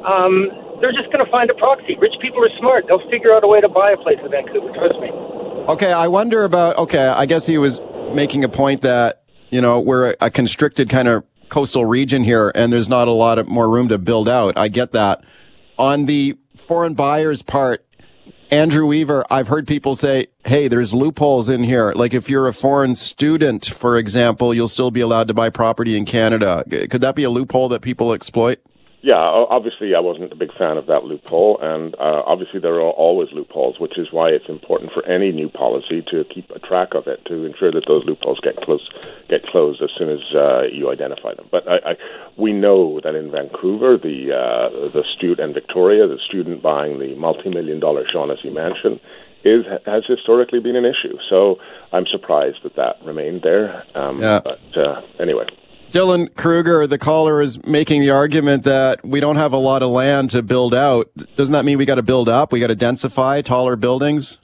um, 0.00 0.48
they're 0.80 0.92
just 0.92 1.12
going 1.12 1.24
to 1.24 1.30
find 1.30 1.50
a 1.50 1.54
proxy. 1.54 1.96
Rich 2.00 2.14
people 2.20 2.44
are 2.44 2.58
smart. 2.58 2.84
They'll 2.88 3.08
figure 3.10 3.34
out 3.34 3.44
a 3.44 3.48
way 3.48 3.60
to 3.60 3.68
buy 3.68 3.92
a 3.92 3.96
place 3.96 4.18
in 4.22 4.30
Vancouver. 4.30 4.72
Trust 4.72 4.98
me. 5.00 5.08
Okay, 5.68 5.92
I 5.92 6.08
wonder 6.08 6.44
about. 6.44 6.78
Okay, 6.78 7.06
I 7.06 7.26
guess 7.26 7.46
he 7.46 7.58
was 7.58 7.80
making 8.12 8.44
a 8.44 8.48
point 8.48 8.82
that 8.82 9.22
you 9.50 9.60
know 9.60 9.78
we're 9.78 10.10
a, 10.10 10.16
a 10.22 10.30
constricted 10.30 10.88
kind 10.88 11.08
of 11.08 11.24
coastal 11.48 11.84
region 11.84 12.24
here, 12.24 12.50
and 12.54 12.72
there's 12.72 12.88
not 12.88 13.08
a 13.08 13.12
lot 13.12 13.38
of 13.38 13.48
more 13.48 13.68
room 13.68 13.88
to 13.88 13.98
build 13.98 14.28
out. 14.28 14.56
I 14.56 14.68
get 14.68 14.92
that. 14.92 15.24
On 15.78 16.06
the 16.06 16.38
foreign 16.56 16.94
buyers 16.94 17.42
part, 17.42 17.86
Andrew 18.50 18.86
Weaver, 18.86 19.24
I've 19.30 19.48
heard 19.48 19.66
people 19.66 19.94
say, 19.94 20.26
hey, 20.44 20.68
there's 20.68 20.92
loopholes 20.92 21.48
in 21.48 21.62
here. 21.64 21.92
Like 21.94 22.12
if 22.12 22.28
you're 22.28 22.48
a 22.48 22.52
foreign 22.52 22.94
student, 22.94 23.66
for 23.66 23.96
example, 23.96 24.52
you'll 24.52 24.68
still 24.68 24.90
be 24.90 25.00
allowed 25.00 25.28
to 25.28 25.34
buy 25.34 25.50
property 25.50 25.96
in 25.96 26.04
Canada. 26.04 26.64
Could 26.68 27.00
that 27.00 27.14
be 27.14 27.22
a 27.22 27.30
loophole 27.30 27.68
that 27.68 27.80
people 27.80 28.12
exploit? 28.12 28.60
Yeah, 29.02 29.16
obviously, 29.16 29.94
I 29.94 30.00
wasn't 30.00 30.30
a 30.30 30.36
big 30.36 30.52
fan 30.58 30.76
of 30.76 30.86
that 30.86 31.04
loophole, 31.04 31.58
and 31.62 31.94
uh, 31.94 32.22
obviously, 32.26 32.60
there 32.60 32.74
are 32.74 32.90
always 32.90 33.32
loopholes, 33.32 33.80
which 33.80 33.96
is 33.96 34.08
why 34.12 34.28
it's 34.28 34.48
important 34.48 34.92
for 34.92 35.02
any 35.06 35.32
new 35.32 35.48
policy 35.48 36.02
to 36.10 36.24
keep 36.24 36.50
a 36.50 36.58
track 36.58 36.92
of 36.94 37.06
it 37.06 37.24
to 37.24 37.46
ensure 37.46 37.72
that 37.72 37.84
those 37.88 38.04
loopholes 38.04 38.40
get 38.40 38.56
close, 38.60 38.86
get 39.30 39.42
closed 39.46 39.80
as 39.80 39.88
soon 39.96 40.10
as 40.10 40.20
uh, 40.34 40.64
you 40.70 40.90
identify 40.90 41.34
them. 41.34 41.48
But 41.50 41.66
I, 41.66 41.92
I, 41.92 41.96
we 42.36 42.52
know 42.52 43.00
that 43.02 43.14
in 43.14 43.30
Vancouver, 43.30 43.96
the 43.96 44.36
uh, 44.36 44.92
the 44.92 45.04
student 45.16 45.40
and 45.40 45.54
Victoria, 45.54 46.06
the 46.06 46.18
student 46.28 46.62
buying 46.62 46.98
the 46.98 47.14
multi-million 47.14 47.80
dollar 47.80 48.04
Shaughnessy 48.06 48.50
mansion 48.50 49.00
is 49.44 49.64
has 49.86 50.04
historically 50.06 50.60
been 50.60 50.76
an 50.76 50.84
issue. 50.84 51.16
So 51.30 51.56
I'm 51.90 52.04
surprised 52.06 52.58
that 52.64 52.76
that 52.76 53.02
remained 53.02 53.40
there. 53.42 53.82
Um, 53.94 54.20
yeah. 54.20 54.40
But 54.44 54.76
uh, 54.76 55.00
anyway. 55.18 55.46
Dylan 55.90 56.34
Kruger, 56.36 56.86
the 56.86 56.98
caller, 56.98 57.40
is 57.40 57.64
making 57.66 58.00
the 58.00 58.10
argument 58.10 58.62
that 58.62 59.04
we 59.04 59.18
don't 59.18 59.36
have 59.36 59.52
a 59.52 59.56
lot 59.56 59.82
of 59.82 59.90
land 59.90 60.30
to 60.30 60.42
build 60.42 60.72
out. 60.72 61.10
Doesn't 61.36 61.52
that 61.52 61.64
mean 61.64 61.78
we 61.78 61.84
got 61.84 61.96
to 61.96 62.02
build 62.02 62.28
up? 62.28 62.52
We 62.52 62.60
got 62.60 62.68
to 62.68 62.76
densify 62.76 63.42
taller 63.42 63.74
buildings? 63.74 64.38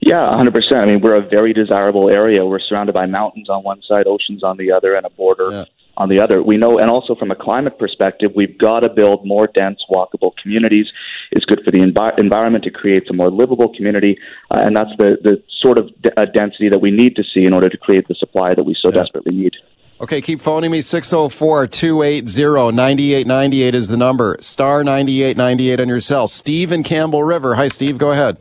Yeah, 0.00 0.16
100%. 0.16 0.72
I 0.72 0.86
mean, 0.86 1.00
we're 1.00 1.16
a 1.16 1.28
very 1.28 1.52
desirable 1.52 2.08
area. 2.08 2.44
We're 2.44 2.60
surrounded 2.60 2.92
by 2.92 3.06
mountains 3.06 3.48
on 3.48 3.62
one 3.62 3.82
side, 3.86 4.06
oceans 4.06 4.42
on 4.42 4.56
the 4.56 4.72
other, 4.72 4.94
and 4.94 5.06
a 5.06 5.10
border 5.10 5.50
yeah. 5.50 5.64
on 5.96 6.08
the 6.08 6.18
other. 6.18 6.42
We 6.42 6.56
know, 6.56 6.78
and 6.78 6.90
also 6.90 7.14
from 7.14 7.30
a 7.30 7.36
climate 7.36 7.78
perspective, 7.78 8.32
we've 8.34 8.56
got 8.58 8.80
to 8.80 8.88
build 8.88 9.26
more 9.26 9.46
dense, 9.46 9.84
walkable 9.90 10.32
communities. 10.42 10.86
It's 11.30 11.44
good 11.44 11.60
for 11.64 11.70
the 11.70 11.78
envi- 11.78 12.18
environment. 12.18 12.66
It 12.66 12.74
creates 12.74 13.10
a 13.10 13.12
more 13.12 13.30
livable 13.30 13.72
community, 13.74 14.18
uh, 14.50 14.58
and 14.60 14.74
that's 14.74 14.90
the, 14.98 15.18
the 15.22 15.42
sort 15.60 15.78
of 15.78 15.88
d- 16.02 16.10
density 16.32 16.68
that 16.68 16.80
we 16.80 16.90
need 16.90 17.14
to 17.16 17.22
see 17.22 17.44
in 17.44 17.52
order 17.52 17.68
to 17.68 17.76
create 17.76 18.08
the 18.08 18.14
supply 18.14 18.54
that 18.54 18.64
we 18.64 18.74
so 18.80 18.88
yeah. 18.88 19.02
desperately 19.02 19.36
need. 19.36 19.56
Okay, 20.00 20.20
keep 20.20 20.38
phoning 20.38 20.70
me 20.70 20.80
604 20.80 21.66
280 21.66 22.76
9898 22.76 23.74
is 23.74 23.88
the 23.88 23.96
number. 23.96 24.36
Star 24.38 24.84
9898 24.84 25.80
on 25.80 25.88
your 25.88 25.98
cell. 25.98 26.28
Steve 26.28 26.70
in 26.70 26.84
Campbell 26.84 27.24
River. 27.24 27.56
Hi, 27.56 27.66
Steve. 27.66 27.98
Go 27.98 28.12
ahead. 28.12 28.40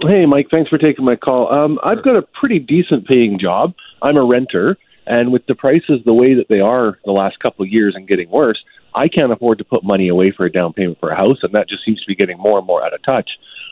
Hey, 0.00 0.24
Mike. 0.24 0.46
Thanks 0.50 0.70
for 0.70 0.78
taking 0.78 1.04
my 1.04 1.14
call. 1.14 1.52
Um, 1.52 1.78
I've 1.84 2.02
got 2.02 2.16
a 2.16 2.22
pretty 2.22 2.58
decent 2.58 3.06
paying 3.06 3.38
job. 3.38 3.74
I'm 4.00 4.16
a 4.16 4.24
renter, 4.24 4.78
and 5.06 5.30
with 5.30 5.44
the 5.46 5.54
prices 5.54 6.00
the 6.06 6.14
way 6.14 6.32
that 6.32 6.48
they 6.48 6.60
are 6.60 6.98
the 7.04 7.12
last 7.12 7.38
couple 7.40 7.66
of 7.66 7.70
years 7.70 7.94
and 7.94 8.08
getting 8.08 8.30
worse, 8.30 8.58
I 8.94 9.08
can't 9.08 9.30
afford 9.30 9.58
to 9.58 9.64
put 9.64 9.84
money 9.84 10.08
away 10.08 10.30
for 10.34 10.46
a 10.46 10.50
down 10.50 10.72
payment 10.72 11.00
for 11.00 11.10
a 11.10 11.16
house, 11.16 11.38
and 11.42 11.52
that 11.52 11.68
just 11.68 11.84
seems 11.84 12.00
to 12.00 12.06
be 12.06 12.14
getting 12.14 12.38
more 12.38 12.56
and 12.56 12.66
more 12.66 12.82
out 12.82 12.94
of 12.94 13.02
touch. 13.02 13.28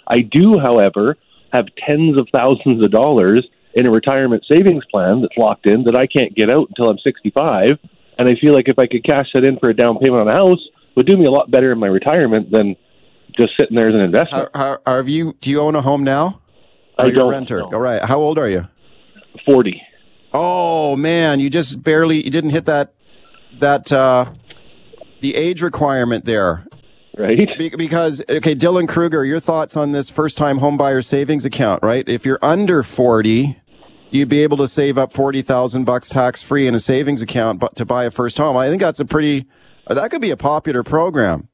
I 0.07 0.21
do, 0.21 0.59
however, 0.59 1.17
have 1.51 1.67
tens 1.79 2.19
of 2.19 2.29
thousands 2.31 2.83
of 2.83 2.91
dollars 2.91 3.49
in 3.77 3.87
a 3.87 3.91
retirement 3.91 4.43
savings 4.49 4.85
plan 4.91 5.21
that's 5.21 5.37
locked 5.37 5.67
in 5.67 5.85
that 5.85 5.95
I 5.95 6.07
can't 6.07 6.35
get 6.35 6.51
out 6.51 6.69
until 6.71 6.89
I'm 6.89 6.99
65. 6.99 7.79
And 8.19 8.29
I 8.29 8.35
feel 8.41 8.55
like 8.55 8.69
if 8.69 8.79
I 8.79 8.87
could 8.87 9.05
cash 9.05 9.27
that 9.35 9.45
in 9.45 9.59
for 9.59 9.69
a 9.69 9.77
down 9.77 9.99
payment 9.99 10.23
on 10.23 10.29
a 10.29 10.33
house, 10.33 10.67
would 10.97 11.07
do 11.07 11.17
me 11.17 11.27
a 11.27 11.31
lot 11.31 11.51
better 11.51 11.71
in 11.71 11.79
my 11.79 11.87
retirement 11.87 12.51
than 12.51 12.75
just 13.37 13.53
sitting 13.57 13.77
there 13.77 13.91
as 13.91 13.95
an 13.95 14.01
investment. 14.01 14.49
How, 14.55 14.79
how, 14.87 14.97
have 14.97 15.09
you? 15.11 15.37
Do 15.43 15.51
you 15.51 15.61
own 15.61 15.77
a 15.77 15.83
home 15.83 16.03
now? 16.03 16.41
I 16.99 17.11
don't. 17.11 17.31
renter. 17.31 17.59
No. 17.59 17.67
All 17.67 17.81
right. 17.81 18.03
How 18.03 18.19
old 18.19 18.39
are 18.39 18.49
you? 18.49 18.67
Forty. 19.45 19.83
Oh 20.33 20.97
man, 20.97 21.41
you 21.41 21.51
just 21.51 21.83
barely 21.83 22.25
you 22.25 22.31
didn't 22.31 22.51
hit 22.51 22.65
that 22.65 22.95
that 23.61 23.93
uh, 23.93 24.33
the 25.21 25.35
age 25.35 25.63
requirement 25.63 26.25
there. 26.25 26.67
Right. 27.17 27.49
Be- 27.59 27.71
because 27.71 28.23
okay, 28.29 28.55
Dylan 28.55 28.89
Kruger, 28.89 29.25
your 29.25 29.41
thoughts 29.41 29.77
on 29.77 29.93
this 29.93 30.09
first 30.11 30.39
time 30.39 30.61
homebuyer 30.61 31.05
savings 31.05 31.45
account, 31.45 31.83
right? 31.83 32.07
If 32.09 32.25
you're 32.25 32.39
under 32.43 32.83
40, 32.83 33.59
you'd 34.11 34.29
be 34.29 34.43
able 34.43 34.57
to 34.59 34.69
save 34.69 34.99
up 34.99 35.13
40,000 35.13 35.85
bucks 35.85 36.09
tax 36.09 36.43
free 36.43 36.67
in 36.67 36.75
a 36.75 36.81
savings 36.81 37.23
account 37.23 37.63
to 37.77 37.85
buy 37.85 38.05
a 38.05 38.11
first 38.11 38.39
home. 38.39 38.57
I 38.57 38.69
think 38.69 38.81
that's 38.81 39.01
a 39.01 39.05
pretty, 39.05 39.47
that 39.89 40.11
could 40.11 40.21
be 40.21 40.31
a 40.31 40.37
popular 40.37 40.83
program. 40.83 41.49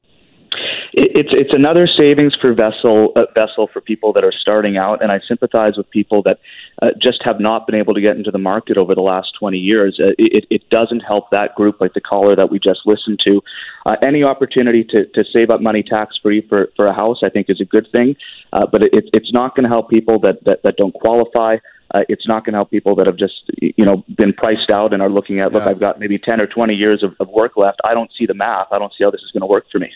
It's 0.95 1.29
it's 1.31 1.53
another 1.53 1.87
savings 1.87 2.35
for 2.39 2.53
vessel 2.53 3.13
uh, 3.15 3.25
vessel 3.33 3.67
for 3.71 3.81
people 3.81 4.13
that 4.13 4.23
are 4.23 4.31
starting 4.31 4.77
out, 4.77 5.01
and 5.01 5.11
I 5.11 5.19
sympathize 5.27 5.75
with 5.75 5.89
people 5.89 6.21
that 6.21 6.39
uh, 6.83 6.89
just 7.01 7.23
have 7.25 7.39
not 7.39 7.65
been 7.65 7.73
able 7.73 7.95
to 7.95 8.01
get 8.01 8.15
into 8.15 8.29
the 8.29 8.37
market 8.37 8.77
over 8.77 8.93
the 8.93 9.01
last 9.01 9.29
20 9.39 9.57
years. 9.57 9.99
Uh, 9.99 10.13
it, 10.19 10.45
it 10.51 10.69
doesn't 10.69 10.99
help 10.99 11.31
that 11.31 11.55
group, 11.55 11.81
like 11.81 11.95
the 11.95 12.01
caller 12.01 12.35
that 12.35 12.51
we 12.51 12.59
just 12.59 12.81
listened 12.85 13.19
to. 13.25 13.41
Uh, 13.87 13.95
any 14.03 14.23
opportunity 14.23 14.83
to, 14.83 15.07
to 15.15 15.23
save 15.33 15.49
up 15.49 15.61
money 15.61 15.81
tax 15.81 16.15
free 16.21 16.45
for, 16.47 16.69
for 16.75 16.85
a 16.85 16.93
house, 16.93 17.21
I 17.23 17.29
think, 17.29 17.47
is 17.49 17.59
a 17.59 17.65
good 17.65 17.87
thing, 17.91 18.15
uh, 18.51 18.67
but 18.71 18.83
it, 18.83 18.91
it's 19.13 19.33
not 19.33 19.55
going 19.55 19.63
to 19.63 19.69
help 19.69 19.89
people 19.89 20.19
that, 20.19 20.43
that, 20.45 20.61
that 20.63 20.77
don't 20.77 20.93
qualify 20.93 21.57
uh, 21.93 22.01
it's 22.09 22.27
not 22.27 22.43
going 22.45 22.53
to 22.53 22.57
help 22.57 22.71
people 22.71 22.95
that 22.95 23.05
have 23.07 23.17
just 23.17 23.43
you 23.59 23.85
know 23.85 24.03
been 24.17 24.33
priced 24.33 24.69
out 24.69 24.93
and 24.93 25.01
are 25.01 25.09
looking 25.09 25.39
at 25.39 25.51
look, 25.51 25.63
I've 25.63 25.79
got 25.79 25.99
maybe 25.99 26.17
ten 26.17 26.41
or 26.41 26.47
twenty 26.47 26.73
years 26.73 27.03
of, 27.03 27.15
of 27.19 27.29
work 27.29 27.57
left. 27.57 27.79
I 27.83 27.93
don't 27.93 28.11
see 28.17 28.25
the 28.25 28.33
math. 28.33 28.67
I 28.71 28.79
don't 28.79 28.91
see 28.97 29.03
how 29.03 29.11
this 29.11 29.21
is 29.21 29.31
going 29.31 29.41
to 29.41 29.47
work 29.47 29.65
for 29.71 29.79
me. 29.79 29.91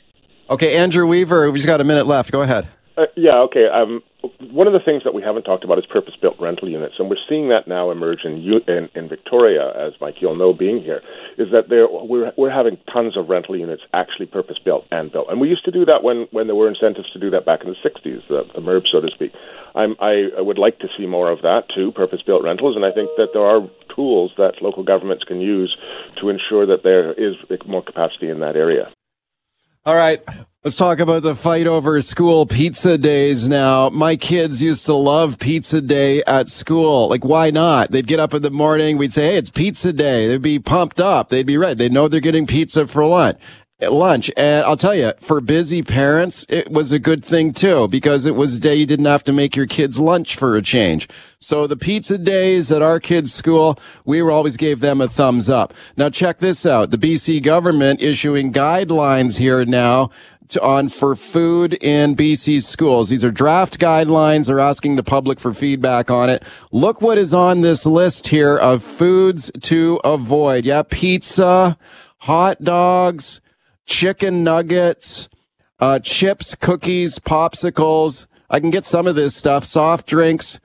Okay, 0.50 0.78
Andrew 0.78 1.06
Weaver, 1.06 1.52
we 1.52 1.58
just 1.58 1.68
got 1.68 1.82
a 1.82 1.84
minute 1.84 2.08
left. 2.08 2.32
Go 2.32 2.42
ahead. 2.42 2.70
Uh, 2.98 3.06
yeah, 3.16 3.38
okay. 3.38 3.68
Um, 3.72 4.02
one 4.50 4.66
of 4.66 4.74
the 4.74 4.80
things 4.84 5.04
that 5.04 5.14
we 5.14 5.22
haven't 5.22 5.44
talked 5.44 5.64
about 5.64 5.78
is 5.78 5.86
purpose-built 5.86 6.36
rental 6.40 6.68
units, 6.68 6.96
and 6.98 7.10
we're 7.12 7.22
seeing 7.30 7.48
that 7.50 7.68
now 7.68 7.92
emerge 7.92 8.26
in 8.26 8.42
in, 8.68 8.90
in 8.96 9.08
Victoria, 9.08 9.70
as 9.78 9.94
Mike 10.02 10.16
you'll 10.20 10.36
know, 10.36 10.52
being 10.52 10.82
here, 10.82 11.02
is 11.38 11.52
that 11.52 11.70
there 11.70 11.86
we're 11.88 12.34
we're 12.38 12.50
having 12.50 12.76
tons 12.92 13.16
of 13.16 13.30
rental 13.30 13.56
units 13.56 13.84
actually 13.94 14.26
purpose-built 14.26 14.86
and 14.90 15.12
built, 15.12 15.28
and 15.30 15.40
we 15.40 15.48
used 15.48 15.64
to 15.66 15.72
do 15.72 15.86
that 15.86 16.02
when 16.02 16.26
when 16.32 16.48
there 16.48 16.56
were 16.56 16.68
incentives 16.68 17.12
to 17.12 17.20
do 17.20 17.30
that 17.30 17.46
back 17.46 17.62
in 17.62 17.70
the 17.70 17.78
'60s, 17.88 18.28
the, 18.28 18.44
the 18.56 18.62
MURB, 18.62 18.84
so 18.92 19.00
to 19.00 19.10
speak. 19.14 19.32
I'm, 19.76 19.96
I, 20.02 20.30
I 20.36 20.42
would 20.42 20.58
like 20.58 20.80
to 20.80 20.88
see 20.98 21.06
more 21.06 21.30
of 21.32 21.44
that 21.44 21.70
too, 21.74 21.92
purpose-built 21.92 22.44
rentals, 22.44 22.76
and 22.76 22.84
I 22.84 22.92
think 22.92 23.12
that 23.18 23.30
there 23.34 23.46
are 23.46 23.62
tools 23.96 24.32
that 24.38 24.54
local 24.64 24.84
governments 24.84 25.24
can 25.24 25.40
use 25.40 25.78
to 26.20 26.30
ensure 26.30 26.66
that 26.66 26.82
there 26.84 27.14
is 27.14 27.36
more 27.68 27.84
capacity 27.84 28.30
in 28.30 28.40
that 28.40 28.56
area. 28.56 28.90
All 29.88 29.96
right. 29.96 30.22
Let's 30.66 30.76
talk 30.76 31.00
about 31.00 31.24
the 31.24 31.34
fight 31.34 31.66
over 31.66 32.02
school 32.02 32.46
pizza 32.46 32.98
days 32.98 33.48
now. 33.48 33.88
My 33.90 34.18
kids 34.18 34.62
used 34.62 34.86
to 34.88 34.94
love 34.94 35.40
pizza 35.40 35.80
day 35.80 36.22
at 36.28 36.50
school. 36.50 37.08
Like, 37.08 37.24
why 37.24 37.52
not? 37.52 37.92
They'd 37.92 38.06
get 38.06 38.20
up 38.20 38.34
in 38.34 38.42
the 38.42 38.52
morning. 38.52 38.98
We'd 38.98 39.14
say, 39.14 39.28
Hey, 39.28 39.38
it's 39.38 39.50
pizza 39.50 39.94
day. 39.94 40.28
They'd 40.28 40.42
be 40.42 40.60
pumped 40.60 41.00
up. 41.00 41.30
They'd 41.30 41.46
be 41.46 41.56
ready. 41.56 41.76
They'd 41.76 41.94
know 41.94 42.10
they're 42.10 42.20
getting 42.20 42.48
pizza 42.48 42.86
for 42.86 43.06
lunch 43.06 43.38
lunch. 43.82 44.32
And 44.36 44.66
I'll 44.66 44.78
tell 44.78 44.96
you, 44.96 45.14
for 45.20 45.40
busy 45.40 45.84
parents, 45.84 46.46
it 46.50 46.72
was 46.72 46.92
a 46.92 47.00
good 47.00 47.24
thing 47.24 47.54
too, 47.54 47.88
because 47.88 48.26
it 48.26 48.36
was 48.36 48.58
a 48.58 48.60
day 48.60 48.76
you 48.76 48.86
didn't 48.86 49.06
have 49.06 49.24
to 49.26 49.34
make 49.34 49.56
your 49.56 49.68
kids 49.68 50.00
lunch 50.00 50.36
for 50.36 50.56
a 50.56 50.62
change. 50.62 51.08
So 51.38 51.68
the 51.68 51.78
pizza 51.78 52.18
days 52.18 52.72
at 52.72 52.82
our 52.82 53.00
kids' 53.00 53.34
school, 53.34 53.80
we 54.06 54.22
were 54.22 54.32
always 54.32 54.58
gave 54.58 54.80
them 54.80 55.00
a 55.00 55.08
thumbs 55.08 55.50
up. 55.50 55.74
Now 55.96 56.10
check 56.10 56.40
this 56.40 56.66
out. 56.66 56.92
The 56.92 56.98
BC 56.98 57.44
government 57.44 58.02
issuing 58.02 58.52
guidelines 58.52 59.38
here 59.38 59.64
now 59.66 60.10
on 60.62 60.88
for 60.88 61.14
food 61.14 61.74
in 61.84 62.16
BC 62.16 62.64
schools. 62.64 63.10
These 63.10 63.26
are 63.26 63.32
draft 63.32 63.80
guidelines. 63.80 64.48
They're 64.48 64.62
asking 64.62 64.96
the 64.96 65.04
public 65.04 65.42
for 65.42 65.54
feedback 65.54 66.10
on 66.10 66.30
it. 66.30 66.42
Look 66.72 67.02
what 67.02 67.18
is 67.18 67.34
on 67.34 67.62
this 67.62 67.86
list 67.86 68.30
here 68.30 68.56
of 68.56 68.82
foods 68.82 69.52
to 69.64 70.00
avoid. 70.06 70.64
Yeah, 70.64 70.84
pizza, 70.84 71.78
hot 72.20 72.64
dogs, 72.64 73.42
chicken 73.88 74.44
nuggets, 74.44 75.28
uh, 75.80 76.00
chips, 76.00 76.54
cookies, 76.56 77.18
popsicles. 77.18 78.28
I 78.50 78.60
can 78.60 78.70
get 78.70 78.86
some 78.86 79.08
of 79.08 79.16
this 79.16 79.36
stuff, 79.36 79.66
soft 79.66 80.08
drinks, 80.08 80.60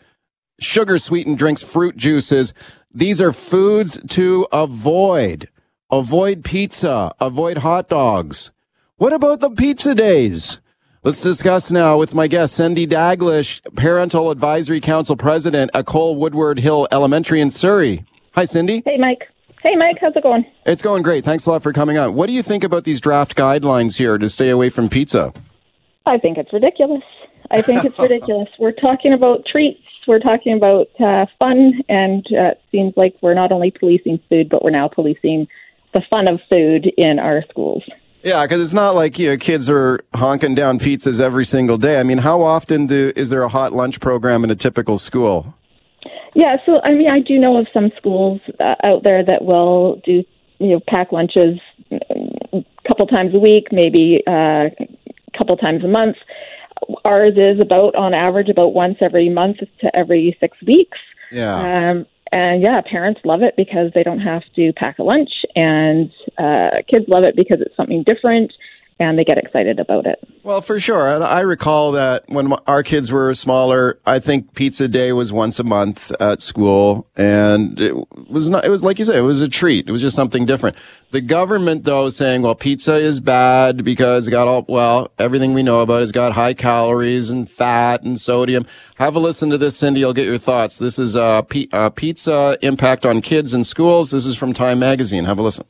sugar 0.60 0.98
sweetened 0.98 1.38
drinks, 1.38 1.62
fruit 1.62 1.96
juices. 1.96 2.52
These 2.92 3.22
are 3.22 3.32
foods 3.32 3.98
to 4.10 4.46
avoid. 4.52 5.48
Avoid 5.90 6.44
pizza, 6.44 7.12
avoid 7.20 7.58
hot 7.58 7.88
dogs. 7.88 8.50
What 8.96 9.12
about 9.12 9.40
the 9.40 9.50
pizza 9.50 9.94
days? 9.94 10.60
Let's 11.02 11.20
discuss 11.20 11.72
now 11.72 11.98
with 11.98 12.14
my 12.14 12.28
guest, 12.28 12.54
Cindy 12.54 12.86
Daglish, 12.86 13.60
Parental 13.74 14.30
Advisory 14.30 14.80
Council 14.80 15.16
President 15.16 15.70
at 15.74 15.84
Cole 15.84 16.14
Woodward 16.14 16.60
Hill 16.60 16.86
Elementary 16.92 17.40
in 17.40 17.50
Surrey. 17.50 18.04
Hi, 18.34 18.44
Cindy. 18.44 18.82
Hey, 18.84 18.98
Mike. 18.98 19.31
Hey, 19.62 19.76
Mike, 19.76 19.98
how's 20.00 20.16
it 20.16 20.24
going? 20.24 20.44
It's 20.66 20.82
going 20.82 21.04
great. 21.04 21.24
Thanks 21.24 21.46
a 21.46 21.52
lot 21.52 21.62
for 21.62 21.72
coming 21.72 21.96
on. 21.96 22.14
What 22.14 22.26
do 22.26 22.32
you 22.32 22.42
think 22.42 22.64
about 22.64 22.82
these 22.82 23.00
draft 23.00 23.36
guidelines 23.36 23.96
here 23.96 24.18
to 24.18 24.28
stay 24.28 24.50
away 24.50 24.70
from 24.70 24.88
pizza? 24.88 25.32
I 26.04 26.18
think 26.18 26.36
it's 26.36 26.52
ridiculous. 26.52 27.04
I 27.48 27.62
think 27.62 27.84
it's 27.84 27.96
ridiculous. 27.98 28.48
We're 28.58 28.72
talking 28.72 29.12
about 29.12 29.46
treats. 29.46 29.78
We're 30.08 30.18
talking 30.18 30.56
about 30.56 30.88
uh, 30.98 31.26
fun, 31.38 31.80
and 31.88 32.26
uh, 32.32 32.42
it 32.50 32.60
seems 32.72 32.94
like 32.96 33.14
we're 33.22 33.34
not 33.34 33.52
only 33.52 33.70
policing 33.70 34.18
food, 34.28 34.48
but 34.48 34.64
we're 34.64 34.70
now 34.70 34.88
policing 34.88 35.46
the 35.94 36.02
fun 36.10 36.26
of 36.26 36.40
food 36.50 36.92
in 36.96 37.20
our 37.20 37.44
schools. 37.48 37.84
Yeah, 38.24 38.42
because 38.42 38.60
it's 38.60 38.74
not 38.74 38.96
like 38.96 39.16
you 39.16 39.30
know, 39.30 39.36
kids 39.36 39.70
are 39.70 40.00
honking 40.12 40.56
down 40.56 40.80
pizzas 40.80 41.20
every 41.20 41.44
single 41.44 41.76
day. 41.76 42.00
I 42.00 42.02
mean, 42.02 42.18
how 42.18 42.42
often 42.42 42.86
do 42.86 43.12
is 43.14 43.30
there 43.30 43.42
a 43.44 43.48
hot 43.48 43.72
lunch 43.72 44.00
program 44.00 44.42
in 44.42 44.50
a 44.50 44.56
typical 44.56 44.98
school? 44.98 45.54
Yeah, 46.34 46.56
so 46.64 46.80
I 46.82 46.94
mean, 46.94 47.10
I 47.10 47.20
do 47.20 47.38
know 47.38 47.58
of 47.58 47.66
some 47.72 47.90
schools 47.96 48.40
uh, 48.58 48.74
out 48.82 49.02
there 49.02 49.24
that 49.24 49.44
will 49.44 50.00
do 50.04 50.24
you 50.58 50.68
know 50.68 50.80
pack 50.88 51.12
lunches 51.12 51.58
a 51.90 51.96
mm, 51.96 52.64
couple 52.86 53.06
times 53.06 53.34
a 53.34 53.38
week, 53.38 53.68
maybe 53.70 54.22
uh, 54.26 54.70
a 54.70 55.38
couple 55.38 55.56
times 55.56 55.84
a 55.84 55.88
month. 55.88 56.16
Ours 57.04 57.34
is 57.36 57.60
about 57.60 57.94
on 57.94 58.14
average 58.14 58.48
about 58.48 58.74
once 58.74 58.98
every 59.00 59.28
month 59.28 59.58
to 59.80 59.96
every 59.96 60.36
six 60.40 60.56
weeks. 60.66 60.98
Yeah. 61.30 61.90
Um, 61.90 62.06
and 62.32 62.62
yeah, 62.62 62.80
parents 62.80 63.20
love 63.24 63.42
it 63.42 63.54
because 63.56 63.92
they 63.94 64.02
don't 64.02 64.20
have 64.20 64.42
to 64.56 64.72
pack 64.72 64.98
a 64.98 65.02
lunch, 65.02 65.30
and 65.54 66.10
uh, 66.38 66.80
kids 66.88 67.04
love 67.08 67.24
it 67.24 67.36
because 67.36 67.60
it's 67.60 67.76
something 67.76 68.02
different 68.04 68.52
and 69.02 69.18
they 69.18 69.24
get 69.24 69.38
excited 69.38 69.78
about 69.78 70.06
it. 70.06 70.18
Well, 70.42 70.60
for 70.60 70.80
sure. 70.80 71.14
And 71.14 71.22
I 71.22 71.40
recall 71.40 71.92
that 71.92 72.24
when 72.28 72.52
our 72.66 72.82
kids 72.82 73.12
were 73.12 73.34
smaller, 73.34 73.98
I 74.06 74.18
think 74.18 74.54
pizza 74.54 74.88
day 74.88 75.12
was 75.12 75.32
once 75.32 75.58
a 75.58 75.64
month 75.64 76.10
at 76.20 76.42
school. 76.42 77.06
And 77.16 77.80
it 77.80 77.94
was 78.28 78.50
not, 78.50 78.64
it 78.64 78.70
was 78.70 78.82
like 78.82 78.98
you 78.98 79.04
said, 79.04 79.16
it 79.16 79.22
was 79.22 79.40
a 79.40 79.48
treat. 79.48 79.88
It 79.88 79.92
was 79.92 80.00
just 80.00 80.16
something 80.16 80.44
different. 80.44 80.76
The 81.10 81.20
government 81.20 81.84
though 81.84 82.08
saying, 82.08 82.42
well, 82.42 82.54
pizza 82.54 82.94
is 82.94 83.20
bad 83.20 83.84
because 83.84 84.28
it 84.28 84.30
got 84.30 84.48
all, 84.48 84.64
well, 84.68 85.12
everything 85.18 85.54
we 85.54 85.62
know 85.62 85.80
about 85.80 86.00
has 86.00 86.12
got 86.12 86.32
high 86.32 86.54
calories 86.54 87.30
and 87.30 87.48
fat 87.48 88.02
and 88.02 88.20
sodium. 88.20 88.66
Have 88.96 89.14
a 89.16 89.18
listen 89.18 89.50
to 89.50 89.58
this, 89.58 89.76
Cindy. 89.76 90.00
You'll 90.00 90.12
get 90.12 90.26
your 90.26 90.38
thoughts. 90.38 90.78
This 90.78 90.98
is 90.98 91.16
a 91.16 91.22
uh, 91.22 91.42
uh, 91.72 91.90
pizza 91.90 92.58
impact 92.62 93.06
on 93.06 93.20
kids 93.20 93.54
in 93.54 93.64
schools. 93.64 94.10
This 94.10 94.26
is 94.26 94.36
from 94.36 94.52
Time 94.52 94.78
Magazine. 94.78 95.24
Have 95.24 95.38
a 95.38 95.42
listen. 95.42 95.66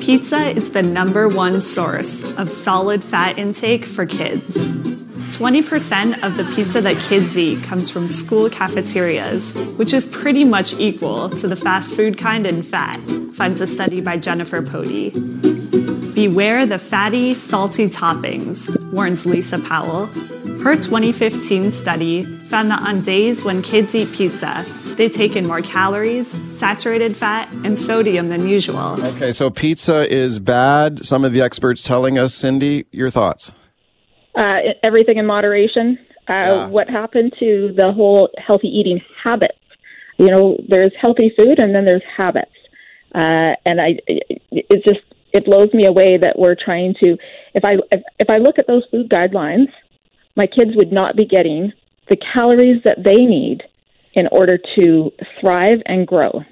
Pizza 0.00 0.56
is 0.56 0.70
the 0.70 0.82
number 0.82 1.28
one 1.28 1.60
source 1.60 2.24
of 2.38 2.50
solid 2.50 3.04
fat 3.04 3.38
intake 3.38 3.84
for 3.84 4.06
kids. 4.06 4.72
20% 4.72 6.22
of 6.22 6.38
the 6.38 6.44
pizza 6.54 6.80
that 6.80 6.96
kids 7.02 7.36
eat 7.36 7.62
comes 7.62 7.90
from 7.90 8.08
school 8.08 8.48
cafeterias, 8.48 9.52
which 9.76 9.92
is 9.92 10.06
pretty 10.06 10.44
much 10.44 10.72
equal 10.74 11.28
to 11.28 11.46
the 11.46 11.56
fast 11.56 11.94
food 11.94 12.16
kind 12.16 12.46
in 12.46 12.62
fat, 12.62 12.98
finds 13.34 13.60
a 13.60 13.66
study 13.66 14.00
by 14.00 14.16
Jennifer 14.16 14.62
Poti. 14.62 15.10
Beware 16.14 16.64
the 16.64 16.78
fatty, 16.78 17.34
salty 17.34 17.88
toppings, 17.88 18.74
warns 18.92 19.26
Lisa 19.26 19.58
Powell. 19.58 20.08
Her 20.62 20.74
2015 20.74 21.70
study 21.70 22.24
found 22.24 22.70
that 22.70 22.82
on 22.82 23.00
days 23.00 23.44
when 23.44 23.62
kids 23.62 23.94
eat 23.94 24.12
pizza, 24.12 24.64
they 24.96 25.08
take 25.08 25.36
in 25.36 25.46
more 25.46 25.60
calories, 25.62 26.26
saturated 26.26 27.16
fat, 27.16 27.48
and 27.64 27.78
sodium 27.78 28.28
than 28.28 28.48
usual. 28.48 29.02
Okay, 29.04 29.32
so 29.32 29.48
pizza 29.50 30.12
is 30.12 30.38
bad. 30.38 31.04
Some 31.04 31.24
of 31.24 31.32
the 31.32 31.40
experts 31.40 31.82
telling 31.82 32.18
us, 32.18 32.34
Cindy, 32.34 32.86
your 32.90 33.10
thoughts? 33.10 33.52
Uh, 34.34 34.58
everything 34.82 35.18
in 35.18 35.26
moderation. 35.26 35.98
Uh, 36.28 36.32
yeah. 36.32 36.66
What 36.66 36.90
happened 36.90 37.34
to 37.38 37.72
the 37.76 37.92
whole 37.92 38.30
healthy 38.44 38.68
eating 38.68 39.00
habits? 39.22 39.58
You 40.18 40.26
know, 40.26 40.56
there's 40.68 40.92
healthy 41.00 41.32
food 41.36 41.58
and 41.58 41.74
then 41.74 41.84
there's 41.84 42.02
habits. 42.16 42.50
Uh, 43.14 43.54
and 43.64 43.80
I, 43.80 43.98
it 44.06 44.84
just 44.84 45.00
it 45.32 45.44
blows 45.44 45.72
me 45.72 45.86
away 45.86 46.18
that 46.18 46.38
we're 46.38 46.56
trying 46.56 46.94
to. 47.00 47.16
If 47.54 47.64
I 47.64 47.74
if, 47.92 48.02
if 48.18 48.30
I 48.30 48.38
look 48.38 48.58
at 48.58 48.66
those 48.66 48.84
food 48.90 49.08
guidelines, 49.08 49.68
my 50.36 50.46
kids 50.46 50.72
would 50.74 50.92
not 50.92 51.16
be 51.16 51.26
getting 51.26 51.72
the 52.08 52.16
calories 52.16 52.82
that 52.84 53.02
they 53.02 53.16
need 53.16 53.62
in 54.12 54.26
order 54.28 54.58
to 54.76 55.12
thrive 55.40 55.78
and 55.86 56.06
grow. 56.06 56.44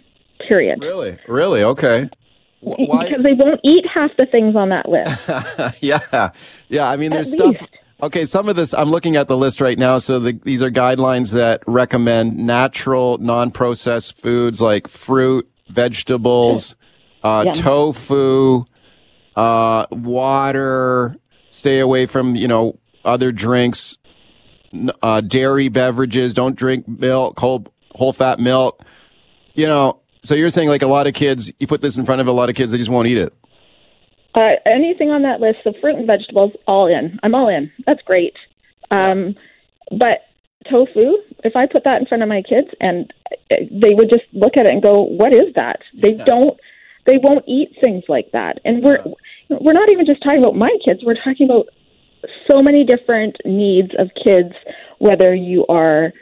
Period. 0.47 0.81
Really? 0.81 1.19
Really? 1.29 1.63
Okay. 1.63 2.09
Why? 2.61 3.05
Because 3.05 3.23
they 3.23 3.35
won't 3.35 3.61
eat 3.63 3.85
half 3.93 4.11
the 4.17 4.27
things 4.27 4.57
on 4.57 4.71
that 4.71 4.89
list. 4.89 5.83
yeah. 5.83 6.31
Yeah. 6.69 6.89
I 6.89 6.97
mean, 6.97 7.11
there's 7.11 7.33
stuff. 7.33 7.57
Okay, 8.03 8.25
some 8.25 8.49
of 8.49 8.57
this, 8.57 8.75
I'm 8.75 8.91
looking 8.91 9.17
at 9.17 9.29
the 9.29 9.37
list 9.37 9.61
right 9.61 9.79
now. 9.79 9.99
So 9.99 10.19
the, 10.19 10.39
these 10.45 10.63
are 10.63 10.71
guidelines 10.71 11.33
that 11.33 11.63
recommend 11.67 12.37
natural, 12.37 13.19
non-processed 13.19 14.19
foods 14.19 14.61
like 14.61 14.89
fruit, 14.89 15.49
vegetables, 15.69 16.75
uh, 17.23 17.45
yeah. 17.47 17.53
tofu, 17.53 18.65
uh, 19.37 19.87
water, 19.91 21.17
stay 21.49 21.79
away 21.79 22.05
from, 22.07 22.35
you 22.37 22.49
know, 22.49 22.79
other 23.05 23.33
drinks, 23.33 23.97
uh, 25.03 25.21
dairy 25.21 25.69
beverages. 25.69 26.35
Don't 26.35 26.57
drink 26.57 26.87
milk, 26.89 27.39
whole 27.39 27.67
whole 27.95 28.13
fat 28.13 28.39
milk. 28.39 28.83
You 29.55 29.67
know, 29.67 30.01
so 30.23 30.35
you're 30.35 30.51
saying 30.51 30.69
like 30.69 30.83
a 30.83 30.87
lot 30.87 31.07
of 31.07 31.15
kids, 31.15 31.53
you 31.61 31.67
put 31.67 31.81
this 31.81 31.97
in 31.97 32.05
front 32.05 32.21
of 32.21 32.27
a 32.27 32.33
lot 32.33 32.49
of 32.49 32.57
kids, 32.57 32.73
they 32.73 32.79
just 32.79 32.91
won't 32.91 33.09
eat 33.09 33.19
it. 33.19 33.33
Uh, 34.35 34.55
anything 34.67 35.11
on 35.11 35.23
that 35.23 35.41
list, 35.41 35.59
of 35.65 35.77
fruit 35.81 35.97
and 35.97 36.07
vegetables, 36.07 36.53
all 36.67 36.87
in. 36.89 37.21
I'm 37.23 37.35
all 37.35 37.49
in. 37.49 37.71
That's 37.87 38.03
great. 38.03 38.35
Um, 38.91 39.37
but 39.91 40.23
tofu, 40.69 41.19
if 41.45 41.55
I 41.55 41.67
put 41.67 41.85
that 41.85 42.01
in 42.01 42.07
front 42.07 42.23
of 42.23 42.29
my 42.29 42.43
kids, 42.43 42.69
and 42.81 43.13
they 43.51 43.95
would 43.95 44.11
just 44.11 44.25
look 44.33 44.57
at 44.57 44.67
it 44.67 44.73
and 44.73 44.83
go, 44.83 45.03
"What 45.03 45.33
is 45.33 45.55
that?" 45.55 45.81
They 45.95 46.15
yeah. 46.15 46.25
don't. 46.25 46.59
They 47.07 47.19
won't 47.19 47.45
eat 47.47 47.77
things 47.81 48.05
like 48.09 48.33
that. 48.33 48.61
And 48.65 48.83
we're 48.83 49.05
we're 49.51 49.73
not 49.73 49.89
even 49.91 50.07
just 50.07 50.23
talking 50.23 50.39
about 50.39 50.57
my 50.57 50.77
kids. 50.85 51.05
We're 51.05 51.23
talking 51.23 51.47
about 51.49 51.67
so 52.47 52.63
many 52.63 52.85
different 52.85 53.37
needs 53.45 53.91
of 53.99 54.11
kids, 54.23 54.55
whether 54.99 55.35
you 55.35 55.67
are 55.69 56.13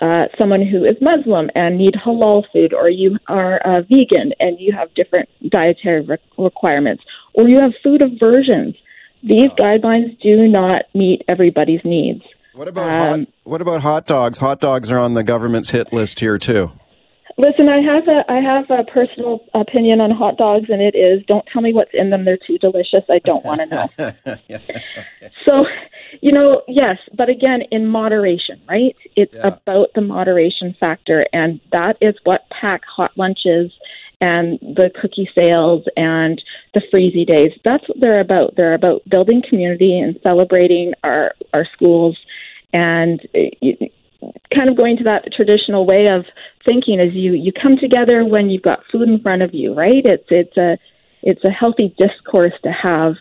uh, 0.00 0.26
someone 0.38 0.64
who 0.66 0.84
is 0.84 0.96
Muslim 1.00 1.50
and 1.54 1.78
need 1.78 1.94
halal 1.94 2.44
food, 2.52 2.74
or 2.74 2.90
you 2.90 3.16
are 3.28 3.58
a 3.64 3.82
vegan 3.82 4.32
and 4.40 4.58
you 4.60 4.72
have 4.72 4.92
different 4.94 5.28
dietary 5.50 6.02
re- 6.02 6.18
requirements, 6.36 7.02
or 7.34 7.48
you 7.48 7.58
have 7.58 7.72
food 7.82 8.02
aversions. 8.02 8.74
These 9.22 9.48
guidelines 9.58 10.20
do 10.20 10.46
not 10.48 10.82
meet 10.94 11.22
everybody's 11.28 11.80
needs. 11.84 12.22
What 12.54 12.68
about 12.68 12.90
um, 12.90 13.20
hot, 13.20 13.28
what 13.44 13.60
about 13.60 13.82
hot 13.82 14.06
dogs? 14.06 14.38
Hot 14.38 14.60
dogs 14.60 14.90
are 14.90 14.98
on 14.98 15.14
the 15.14 15.22
government's 15.22 15.70
hit 15.70 15.92
list 15.92 16.20
here 16.20 16.38
too. 16.38 16.72
Listen, 17.38 17.68
I 17.68 17.80
have 17.82 18.08
a 18.08 18.24
I 18.30 18.40
have 18.40 18.70
a 18.70 18.84
personal 18.84 19.44
opinion 19.52 20.00
on 20.00 20.10
hot 20.10 20.38
dogs, 20.38 20.70
and 20.70 20.80
it 20.80 20.96
is 20.96 21.22
don't 21.26 21.46
tell 21.52 21.60
me 21.60 21.74
what's 21.74 21.90
in 21.92 22.08
them. 22.08 22.24
They're 22.24 22.38
too 22.38 22.56
delicious. 22.58 23.04
I 23.10 23.18
don't 23.18 23.44
want 23.44 23.60
to 23.60 23.66
know. 23.66 23.88
so, 25.44 25.66
you 26.22 26.32
know, 26.32 26.62
yes, 26.66 26.96
but 27.14 27.28
again, 27.28 27.62
in 27.70 27.88
moderation, 27.88 28.60
right? 28.68 28.96
It's 29.16 29.34
yeah. 29.34 29.48
about 29.48 29.88
the 29.94 30.00
moderation 30.00 30.74
factor, 30.80 31.26
and 31.34 31.60
that 31.72 31.98
is 32.00 32.14
what 32.24 32.48
PAC 32.48 32.82
hot 32.84 33.12
lunches 33.16 33.70
and 34.22 34.58
the 34.60 34.90
cookie 34.98 35.28
sales 35.34 35.84
and 35.94 36.42
the 36.72 36.80
freezy 36.92 37.26
days. 37.26 37.52
That's 37.64 37.86
what 37.86 38.00
they're 38.00 38.20
about. 38.20 38.54
They're 38.56 38.72
about 38.72 39.02
building 39.10 39.42
community 39.46 39.98
and 39.98 40.18
celebrating 40.22 40.94
our 41.04 41.34
our 41.52 41.66
schools 41.74 42.16
and 42.72 43.20
eh, 43.34 43.88
kind 44.54 44.68
of 44.68 44.76
going 44.76 44.96
to 44.96 45.04
that 45.04 45.32
traditional 45.32 45.86
way 45.86 46.08
of 46.08 46.24
thinking 46.66 47.00
is 47.00 47.14
you 47.14 47.32
you 47.32 47.52
come 47.52 47.78
together 47.78 48.24
when 48.24 48.50
you've 48.50 48.62
got 48.62 48.80
food 48.92 49.08
in 49.08 49.20
front 49.20 49.40
of 49.40 49.54
you, 49.54 49.72
right? 49.72 50.04
It's 50.04 50.26
it's 50.28 50.56
a 50.56 50.76
it's 51.22 51.44
a 51.44 51.50
healthy 51.50 51.94
discourse 51.96 52.52
to 52.64 52.72
have 52.72 53.14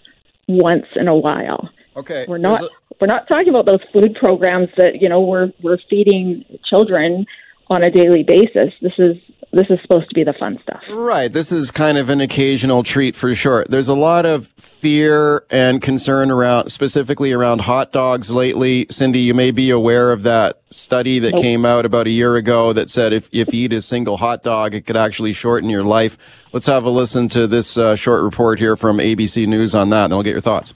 once 0.47 0.85
in 0.95 1.07
a 1.07 1.15
while. 1.15 1.69
Okay. 1.95 2.25
We're 2.27 2.37
not 2.39 2.61
a- 2.61 2.69
we're 2.99 3.07
not 3.07 3.27
talking 3.27 3.49
about 3.49 3.65
those 3.65 3.81
food 3.91 4.15
programs 4.15 4.69
that, 4.77 5.01
you 5.01 5.09
know, 5.09 5.21
we're 5.21 5.51
we're 5.61 5.79
feeding 5.89 6.45
children 6.69 7.25
on 7.67 7.83
a 7.83 7.91
daily 7.91 8.23
basis. 8.23 8.73
This 8.81 8.93
is 8.97 9.17
this 9.55 9.67
is 9.69 9.79
supposed 9.81 10.09
to 10.09 10.13
be 10.13 10.23
the 10.25 10.33
fun 10.33 10.59
stuff. 10.61 10.81
Right. 10.91 11.31
This 11.31 11.51
is 11.51 11.71
kind 11.71 11.97
of 11.97 12.09
an 12.09 12.19
occasional 12.19 12.83
treat 12.83 13.15
for 13.15 13.33
sure. 13.33 13.65
There's 13.69 13.87
a 13.87 13.93
lot 13.93 14.25
of 14.25 14.47
fear 14.47 15.45
and 15.49 15.81
concern 15.81 16.29
around, 16.29 16.69
specifically 16.69 17.31
around 17.31 17.61
hot 17.61 17.93
dogs 17.93 18.33
lately. 18.33 18.85
Cindy, 18.89 19.19
you 19.19 19.33
may 19.33 19.51
be 19.51 19.69
aware 19.69 20.11
of 20.11 20.23
that 20.23 20.61
study 20.69 21.19
that 21.19 21.35
nope. 21.35 21.41
came 21.41 21.65
out 21.65 21.85
about 21.85 22.05
a 22.05 22.09
year 22.09 22.35
ago 22.35 22.73
that 22.73 22.89
said 22.89 23.13
if, 23.13 23.29
if 23.31 23.53
you 23.53 23.65
eat 23.65 23.73
a 23.73 23.79
single 23.79 24.17
hot 24.17 24.43
dog, 24.43 24.75
it 24.75 24.85
could 24.85 24.97
actually 24.97 25.31
shorten 25.31 25.69
your 25.69 25.85
life. 25.85 26.17
Let's 26.51 26.65
have 26.65 26.83
a 26.83 26.89
listen 26.89 27.29
to 27.29 27.47
this 27.47 27.77
uh, 27.77 27.95
short 27.95 28.23
report 28.23 28.59
here 28.59 28.75
from 28.75 28.97
ABC 28.97 29.47
News 29.47 29.73
on 29.73 29.89
that, 29.91 30.05
and 30.05 30.13
I'll 30.13 30.23
get 30.23 30.31
your 30.31 30.41
thoughts. 30.41 30.73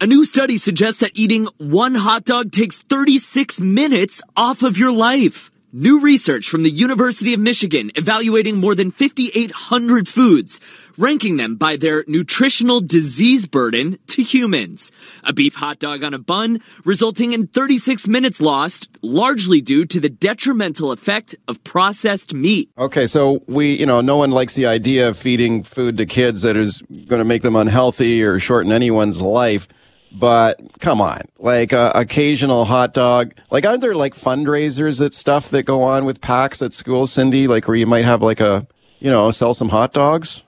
A 0.00 0.06
new 0.06 0.24
study 0.24 0.56
suggests 0.56 1.00
that 1.00 1.10
eating 1.14 1.48
one 1.56 1.96
hot 1.96 2.24
dog 2.24 2.52
takes 2.52 2.78
36 2.82 3.60
minutes 3.60 4.22
off 4.36 4.62
of 4.62 4.78
your 4.78 4.92
life. 4.92 5.50
New 5.70 6.00
research 6.00 6.48
from 6.48 6.62
the 6.62 6.70
University 6.70 7.34
of 7.34 7.40
Michigan 7.40 7.90
evaluating 7.94 8.56
more 8.56 8.74
than 8.74 8.90
5,800 8.90 10.08
foods, 10.08 10.60
ranking 10.96 11.36
them 11.36 11.56
by 11.56 11.76
their 11.76 12.04
nutritional 12.06 12.80
disease 12.80 13.46
burden 13.46 13.98
to 14.06 14.22
humans. 14.22 14.90
A 15.24 15.34
beef 15.34 15.56
hot 15.56 15.78
dog 15.78 16.02
on 16.02 16.14
a 16.14 16.18
bun, 16.18 16.62
resulting 16.86 17.34
in 17.34 17.48
36 17.48 18.08
minutes 18.08 18.40
lost, 18.40 18.88
largely 19.02 19.60
due 19.60 19.84
to 19.84 20.00
the 20.00 20.08
detrimental 20.08 20.90
effect 20.90 21.36
of 21.46 21.62
processed 21.64 22.32
meat. 22.32 22.70
Okay, 22.78 23.06
so 23.06 23.42
we, 23.46 23.74
you 23.74 23.84
know, 23.84 24.00
no 24.00 24.16
one 24.16 24.30
likes 24.30 24.54
the 24.54 24.64
idea 24.64 25.10
of 25.10 25.18
feeding 25.18 25.62
food 25.62 25.98
to 25.98 26.06
kids 26.06 26.40
that 26.42 26.56
is 26.56 26.80
going 27.08 27.18
to 27.18 27.26
make 27.26 27.42
them 27.42 27.56
unhealthy 27.56 28.22
or 28.22 28.38
shorten 28.38 28.72
anyone's 28.72 29.20
life. 29.20 29.68
But 30.10 30.60
come 30.80 31.00
on, 31.00 31.20
like 31.38 31.72
uh, 31.72 31.92
occasional 31.94 32.64
hot 32.64 32.94
dog. 32.94 33.34
Like, 33.50 33.66
aren't 33.66 33.82
there 33.82 33.94
like 33.94 34.14
fundraisers 34.14 34.98
that 35.00 35.14
stuff 35.14 35.50
that 35.50 35.64
go 35.64 35.82
on 35.82 36.04
with 36.04 36.20
PACs 36.20 36.64
at 36.64 36.72
school, 36.72 37.06
Cindy? 37.06 37.46
Like, 37.46 37.68
where 37.68 37.76
you 37.76 37.86
might 37.86 38.04
have 38.04 38.22
like 38.22 38.40
a, 38.40 38.66
you 39.00 39.10
know, 39.10 39.30
sell 39.30 39.52
some 39.54 39.68
hot 39.68 39.92
dogs. 39.92 40.42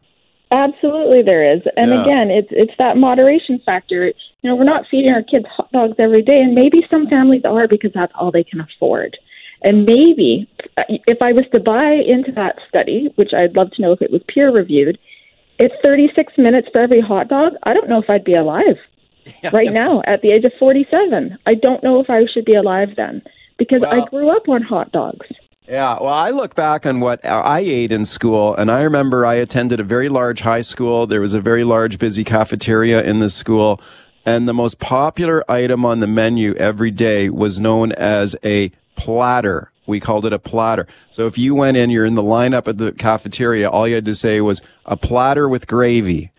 Absolutely, 0.51 1.23
there 1.23 1.55
is, 1.55 1.63
and 1.77 1.91
yeah. 1.91 2.03
again, 2.03 2.31
it's 2.31 2.49
it's 2.51 2.73
that 2.79 2.97
moderation 2.97 3.61
factor. 3.65 4.07
You 4.07 4.51
know, 4.51 4.57
we're 4.57 4.65
not 4.65 4.85
feeding 4.91 5.13
our 5.13 5.23
kids 5.23 5.47
hot 5.55 5.71
dogs 5.71 5.95
every 5.99 6.23
day, 6.23 6.41
and 6.41 6.55
maybe 6.55 6.85
some 6.91 7.07
families 7.07 7.43
are 7.45 7.69
because 7.69 7.93
that's 7.95 8.13
all 8.19 8.33
they 8.33 8.43
can 8.43 8.61
afford. 8.61 9.17
And 9.63 9.85
maybe 9.85 10.49
if 11.07 11.21
I 11.21 11.33
was 11.33 11.45
to 11.53 11.61
buy 11.61 11.93
into 11.93 12.33
that 12.33 12.57
study, 12.69 13.13
which 13.17 13.33
I'd 13.35 13.55
love 13.55 13.71
to 13.73 13.83
know 13.83 13.93
if 13.93 14.01
it 14.03 14.11
was 14.11 14.23
peer 14.27 14.51
reviewed, 14.51 14.99
it's 15.59 15.75
36 15.83 16.33
minutes 16.39 16.69
for 16.73 16.81
every 16.81 17.01
hot 17.01 17.29
dog. 17.29 17.53
I 17.65 17.75
don't 17.75 17.89
know 17.89 18.01
if 18.01 18.09
I'd 18.09 18.25
be 18.25 18.35
alive. 18.35 18.79
right 19.53 19.73
now 19.73 20.03
at 20.07 20.23
the 20.23 20.33
age 20.33 20.45
of 20.45 20.53
47. 20.59 21.39
I 21.47 21.55
don't 21.55 21.83
know 21.83 22.01
if 22.01 22.11
I 22.11 22.27
should 22.33 22.45
be 22.45 22.55
alive 22.55 22.91
then 22.97 23.23
because 23.59 23.83
well, 23.83 24.03
I 24.03 24.09
grew 24.09 24.35
up 24.35 24.49
on 24.49 24.63
hot 24.63 24.93
dogs. 24.93 25.27
Yeah, 25.69 25.99
well, 26.01 26.15
I 26.15 26.31
look 26.31 26.57
back 26.57 26.85
on 26.85 26.99
what 26.99 27.25
I 27.25 27.61
ate 27.61 27.93
in 27.93 28.05
school, 28.05 28.57
and 28.57 28.73
I 28.73 28.83
remember 28.83 29.25
I 29.25 29.35
attended 29.35 29.79
a 29.79 29.85
very 29.85 30.09
large 30.09 30.41
high 30.41 30.63
school. 30.63 31.07
There 31.07 31.21
was 31.21 31.35
a 31.35 31.41
very 31.41 31.63
large, 31.63 31.97
busy 31.97 32.25
cafeteria 32.25 33.05
in 33.05 33.21
the 33.21 33.31
school, 33.31 33.81
and 34.27 34.49
the 34.49 34.53
most 34.53 34.81
popular 34.81 35.49
item 35.49 35.85
on 35.85 36.01
the 36.01 36.09
menu 36.09 36.55
every 36.55 36.91
day 36.91 37.31
was 37.31 37.61
known 37.61 37.93
as 37.93 38.35
a 38.43 38.73
platter. 38.97 39.71
We 39.87 40.01
called 40.01 40.27
it 40.27 40.33
a 40.33 40.41
platter. 40.41 40.89
So 41.13 41.29
if 41.29 41.39
you 41.39 41.55
went 41.55 41.77
in, 41.77 41.91
you're 41.91 42.05
in 42.05 42.17
the 42.17 42.23
lineup 42.23 42.67
at 42.67 42.79
the 42.79 42.91
cafeteria, 42.91 43.71
all 43.71 43.87
you 43.87 43.95
had 43.95 44.05
to 44.07 44.15
say 44.15 44.41
was 44.41 44.63
a 44.87 44.97
platter 44.97 45.49
with 45.49 45.69
gravy. 45.69 46.33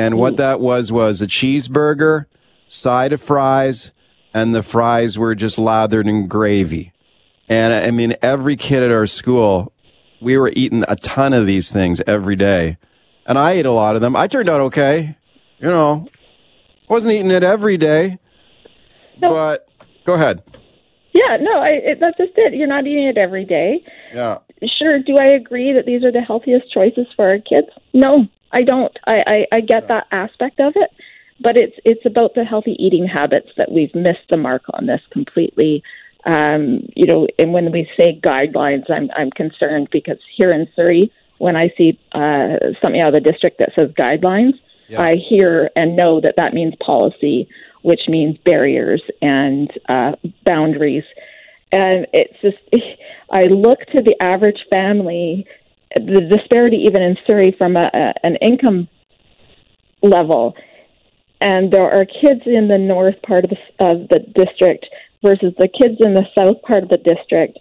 And 0.00 0.16
what 0.16 0.38
that 0.38 0.60
was 0.60 0.90
was 0.90 1.20
a 1.20 1.26
cheeseburger, 1.26 2.24
side 2.68 3.12
of 3.12 3.20
fries, 3.20 3.90
and 4.32 4.54
the 4.54 4.62
fries 4.62 5.18
were 5.18 5.34
just 5.34 5.58
lathered 5.58 6.06
in 6.06 6.26
gravy. 6.26 6.94
And 7.50 7.74
I 7.74 7.90
mean, 7.90 8.14
every 8.22 8.56
kid 8.56 8.82
at 8.82 8.90
our 8.90 9.06
school, 9.06 9.74
we 10.18 10.38
were 10.38 10.52
eating 10.56 10.84
a 10.88 10.96
ton 10.96 11.34
of 11.34 11.44
these 11.44 11.70
things 11.70 12.00
every 12.06 12.34
day. 12.34 12.78
And 13.26 13.36
I 13.36 13.52
ate 13.52 13.66
a 13.66 13.72
lot 13.72 13.94
of 13.94 14.00
them. 14.00 14.16
I 14.16 14.26
turned 14.26 14.48
out 14.48 14.62
okay. 14.62 15.18
You 15.58 15.68
know, 15.68 16.08
wasn't 16.88 17.12
eating 17.12 17.30
it 17.30 17.42
every 17.42 17.76
day. 17.76 18.18
No. 19.20 19.28
But 19.28 19.68
go 20.06 20.14
ahead. 20.14 20.42
Yeah, 21.12 21.36
no, 21.38 21.58
I, 21.58 21.68
it, 21.72 21.98
that's 22.00 22.16
just 22.16 22.32
it. 22.36 22.54
You're 22.54 22.68
not 22.68 22.86
eating 22.86 23.06
it 23.06 23.18
every 23.18 23.44
day. 23.44 23.84
Yeah. 24.14 24.38
Sure. 24.78 24.98
Do 24.98 25.18
I 25.18 25.26
agree 25.26 25.74
that 25.74 25.84
these 25.84 26.04
are 26.04 26.12
the 26.12 26.22
healthiest 26.22 26.72
choices 26.72 27.06
for 27.14 27.28
our 27.28 27.38
kids? 27.38 27.68
No, 27.92 28.26
I 28.52 28.62
don't. 28.62 28.96
I, 29.06 29.46
I, 29.52 29.56
I 29.56 29.60
get 29.60 29.88
that 29.88 30.06
aspect 30.10 30.60
of 30.60 30.72
it, 30.76 30.90
but 31.40 31.56
it's 31.56 31.76
it's 31.84 32.04
about 32.04 32.34
the 32.34 32.44
healthy 32.44 32.76
eating 32.78 33.06
habits 33.06 33.48
that 33.56 33.72
we've 33.72 33.94
missed 33.94 34.28
the 34.28 34.36
mark 34.36 34.62
on 34.74 34.86
this 34.86 35.00
completely. 35.10 35.82
Um, 36.26 36.86
you 36.94 37.06
know, 37.06 37.26
and 37.38 37.52
when 37.52 37.72
we 37.72 37.88
say 37.96 38.20
guidelines, 38.22 38.90
I'm 38.90 39.10
I'm 39.16 39.30
concerned 39.30 39.88
because 39.90 40.18
here 40.36 40.52
in 40.52 40.68
Surrey, 40.76 41.12
when 41.38 41.56
I 41.56 41.72
see 41.76 41.98
uh, 42.12 42.74
something 42.82 43.00
out 43.00 43.14
of 43.14 43.22
the 43.22 43.30
district 43.30 43.58
that 43.58 43.70
says 43.74 43.90
guidelines, 43.98 44.54
yeah. 44.90 45.00
I 45.00 45.16
hear 45.16 45.70
and 45.76 45.96
know 45.96 46.20
that 46.20 46.34
that 46.36 46.52
means 46.52 46.74
policy, 46.84 47.48
which 47.82 48.02
means 48.08 48.36
barriers 48.44 49.02
and 49.22 49.70
uh, 49.88 50.12
boundaries. 50.44 51.04
And 51.72 52.06
it's 52.12 52.34
just, 52.42 52.58
I 53.30 53.44
look 53.44 53.80
to 53.92 54.02
the 54.02 54.20
average 54.20 54.66
family 54.68 55.46
the 55.94 56.20
disparity 56.28 56.76
even 56.76 57.02
in 57.02 57.16
Surrey 57.26 57.54
from 57.56 57.76
a, 57.76 57.90
a, 57.92 58.14
an 58.22 58.36
income 58.36 58.88
level, 60.02 60.54
and 61.40 61.72
there 61.72 61.90
are 61.90 62.04
kids 62.04 62.42
in 62.46 62.68
the 62.68 62.78
north 62.78 63.20
part 63.22 63.44
of 63.44 63.50
the, 63.50 63.84
of 63.84 64.08
the 64.08 64.20
district 64.34 64.86
versus 65.22 65.52
the 65.58 65.68
kids 65.68 65.96
in 66.00 66.14
the 66.14 66.24
south 66.34 66.60
part 66.62 66.82
of 66.82 66.88
the 66.88 66.96
district, 66.96 67.58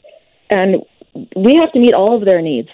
and 0.49 0.83
we 1.35 1.55
have 1.55 1.71
to 1.73 1.79
meet 1.79 1.93
all 1.93 2.15
of 2.15 2.25
their 2.25 2.41
needs. 2.41 2.69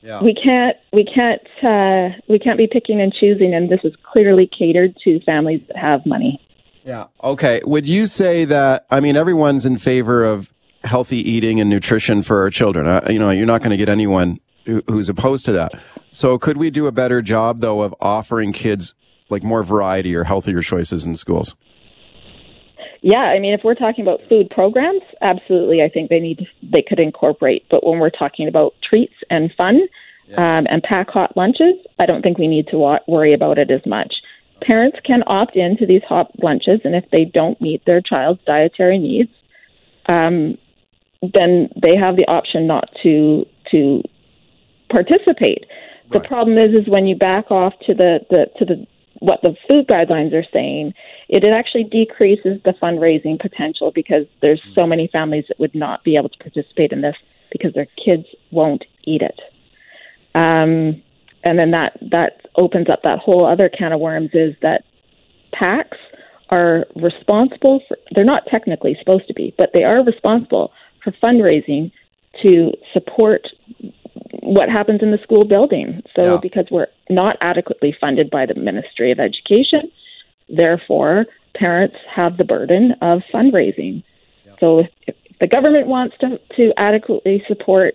Yeah. 0.00 0.22
We 0.22 0.32
can't 0.32 0.76
we 0.92 1.04
can't 1.04 1.42
uh, 1.62 2.16
we 2.28 2.38
can't 2.38 2.56
be 2.56 2.68
picking 2.68 3.00
and 3.00 3.12
choosing, 3.12 3.52
and 3.52 3.68
this 3.68 3.80
is 3.82 3.94
clearly 4.10 4.48
catered 4.56 4.96
to 5.04 5.20
families 5.20 5.60
that 5.66 5.76
have 5.76 6.06
money. 6.06 6.40
Yeah. 6.84 7.06
Okay. 7.22 7.60
Would 7.64 7.88
you 7.88 8.06
say 8.06 8.44
that? 8.44 8.86
I 8.90 9.00
mean, 9.00 9.16
everyone's 9.16 9.66
in 9.66 9.76
favor 9.76 10.24
of 10.24 10.52
healthy 10.84 11.18
eating 11.18 11.60
and 11.60 11.68
nutrition 11.68 12.22
for 12.22 12.40
our 12.42 12.50
children. 12.50 12.86
Uh, 12.86 13.06
you 13.10 13.18
know, 13.18 13.30
you're 13.30 13.44
not 13.44 13.60
going 13.60 13.72
to 13.72 13.76
get 13.76 13.88
anyone 13.88 14.38
who's 14.88 15.08
opposed 15.08 15.44
to 15.46 15.52
that. 15.52 15.72
So 16.10 16.38
could 16.38 16.56
we 16.56 16.70
do 16.70 16.86
a 16.86 16.92
better 16.92 17.22
job 17.22 17.60
though 17.60 17.82
of 17.82 17.94
offering 18.00 18.52
kids 18.52 18.94
like 19.30 19.42
more 19.42 19.62
variety 19.62 20.14
or 20.14 20.24
healthier 20.24 20.62
choices 20.62 21.06
in 21.06 21.14
schools? 21.14 21.54
Yeah, 23.00 23.18
I 23.18 23.38
mean, 23.38 23.54
if 23.54 23.60
we're 23.62 23.74
talking 23.74 24.02
about 24.02 24.20
food 24.28 24.50
programs, 24.50 25.02
absolutely, 25.20 25.82
I 25.82 25.88
think 25.88 26.10
they 26.10 26.18
need 26.18 26.46
they 26.62 26.82
could 26.82 26.98
incorporate. 26.98 27.64
But 27.70 27.86
when 27.86 28.00
we're 28.00 28.10
talking 28.10 28.48
about 28.48 28.74
treats 28.88 29.14
and 29.30 29.52
fun 29.56 29.80
yeah. 30.26 30.58
um, 30.58 30.66
and 30.68 30.82
PAC 30.82 31.08
hot 31.08 31.36
lunches, 31.36 31.74
I 31.98 32.06
don't 32.06 32.22
think 32.22 32.38
we 32.38 32.48
need 32.48 32.66
to 32.68 32.76
wa- 32.76 32.98
worry 33.06 33.32
about 33.32 33.58
it 33.58 33.70
as 33.70 33.84
much. 33.86 34.14
Parents 34.62 34.98
can 35.04 35.22
opt 35.28 35.54
into 35.54 35.86
these 35.86 36.02
hot 36.08 36.32
lunches, 36.42 36.80
and 36.82 36.96
if 36.96 37.04
they 37.12 37.24
don't 37.24 37.60
meet 37.60 37.84
their 37.86 38.00
child's 38.00 38.40
dietary 38.44 38.98
needs, 38.98 39.30
um, 40.06 40.58
then 41.22 41.68
they 41.80 41.94
have 41.94 42.16
the 42.16 42.26
option 42.26 42.66
not 42.66 42.88
to 43.04 43.44
to 43.70 44.02
participate. 44.90 45.66
Right. 46.10 46.22
The 46.22 46.28
problem 46.28 46.58
is, 46.58 46.74
is 46.74 46.88
when 46.88 47.06
you 47.06 47.16
back 47.16 47.50
off 47.50 47.74
to 47.86 47.94
the, 47.94 48.20
the 48.30 48.46
to 48.58 48.64
the 48.64 48.86
what 49.20 49.40
the 49.42 49.56
food 49.66 49.86
guidelines 49.88 50.32
are 50.32 50.46
saying, 50.52 50.94
it, 51.28 51.42
it 51.42 51.52
actually 51.52 51.84
decreases 51.84 52.60
the 52.64 52.72
fundraising 52.80 53.38
potential 53.38 53.90
because 53.92 54.26
there's 54.42 54.62
so 54.74 54.86
many 54.86 55.08
families 55.08 55.44
that 55.48 55.58
would 55.58 55.74
not 55.74 56.04
be 56.04 56.16
able 56.16 56.28
to 56.28 56.38
participate 56.38 56.92
in 56.92 57.00
this 57.00 57.16
because 57.50 57.74
their 57.74 57.88
kids 58.04 58.26
won't 58.52 58.84
eat 59.04 59.22
it. 59.22 59.40
Um, 60.34 61.02
and 61.44 61.58
then 61.58 61.70
that 61.72 61.98
that 62.10 62.46
opens 62.56 62.88
up 62.88 63.02
that 63.02 63.18
whole 63.18 63.46
other 63.46 63.68
can 63.68 63.92
of 63.92 64.00
worms 64.00 64.30
is 64.34 64.54
that 64.62 64.84
PACs 65.54 65.96
are 66.50 66.86
responsible 66.96 67.80
for, 67.88 67.96
they're 68.14 68.24
not 68.24 68.44
technically 68.50 68.96
supposed 68.98 69.26
to 69.28 69.34
be, 69.34 69.54
but 69.58 69.70
they 69.72 69.84
are 69.84 70.02
responsible 70.04 70.72
for 71.02 71.12
fundraising 71.22 71.90
to 72.42 72.72
support 72.92 73.48
what 74.54 74.68
happens 74.68 75.02
in 75.02 75.10
the 75.10 75.18
school 75.22 75.44
building. 75.44 76.02
So, 76.16 76.22
Yeah. 76.34 76.38
because 76.40 76.66
we're 76.70 76.86
not 77.10 77.36
adequately 77.40 77.92
funded 78.00 78.30
by 78.30 78.46
the 78.46 78.54
Ministry 78.54 79.12
of 79.12 79.20
Education, 79.20 79.90
therefore, 80.48 81.26
parents 81.54 81.96
have 82.14 82.36
the 82.36 82.44
burden 82.44 82.94
of 83.02 83.22
fundraising. 83.32 84.02
So, 84.60 84.80
if, 84.80 84.88
if 85.06 85.14
the 85.40 85.46
government 85.46 85.86
wants 85.86 86.16
to, 86.20 86.40
to 86.56 86.72
adequately 86.76 87.42
support 87.46 87.94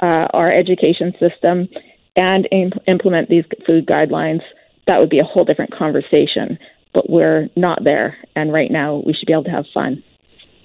uh, 0.00 0.26
our 0.32 0.50
education 0.52 1.12
system 1.20 1.68
and 2.16 2.48
im- 2.50 2.72
implement 2.88 3.28
these 3.28 3.44
food 3.66 3.86
guidelines, 3.86 4.40
that 4.86 4.98
would 4.98 5.10
be 5.10 5.20
a 5.20 5.24
whole 5.24 5.44
different 5.44 5.72
conversation. 5.72 6.58
But 6.94 7.08
we're 7.08 7.48
not 7.56 7.84
there, 7.84 8.16
and 8.34 8.52
right 8.52 8.70
now 8.70 9.02
we 9.06 9.12
should 9.14 9.26
be 9.26 9.32
able 9.32 9.44
to 9.44 9.50
have 9.50 9.64
fun 9.72 10.02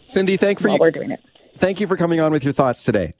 Cindy, 0.05 0.37
thank 0.37 0.59
for 0.59 0.67
while 0.69 0.75
you, 0.77 0.81
we're 0.81 0.91
doing 0.91 1.11
it. 1.11 1.21
thank 1.57 1.79
you 1.79 1.87
for 1.87 1.95
coming 1.97 2.19
on 2.19 2.31
with 2.31 2.43
your 2.43 2.53
thoughts 2.53 2.83
today. 2.83 3.13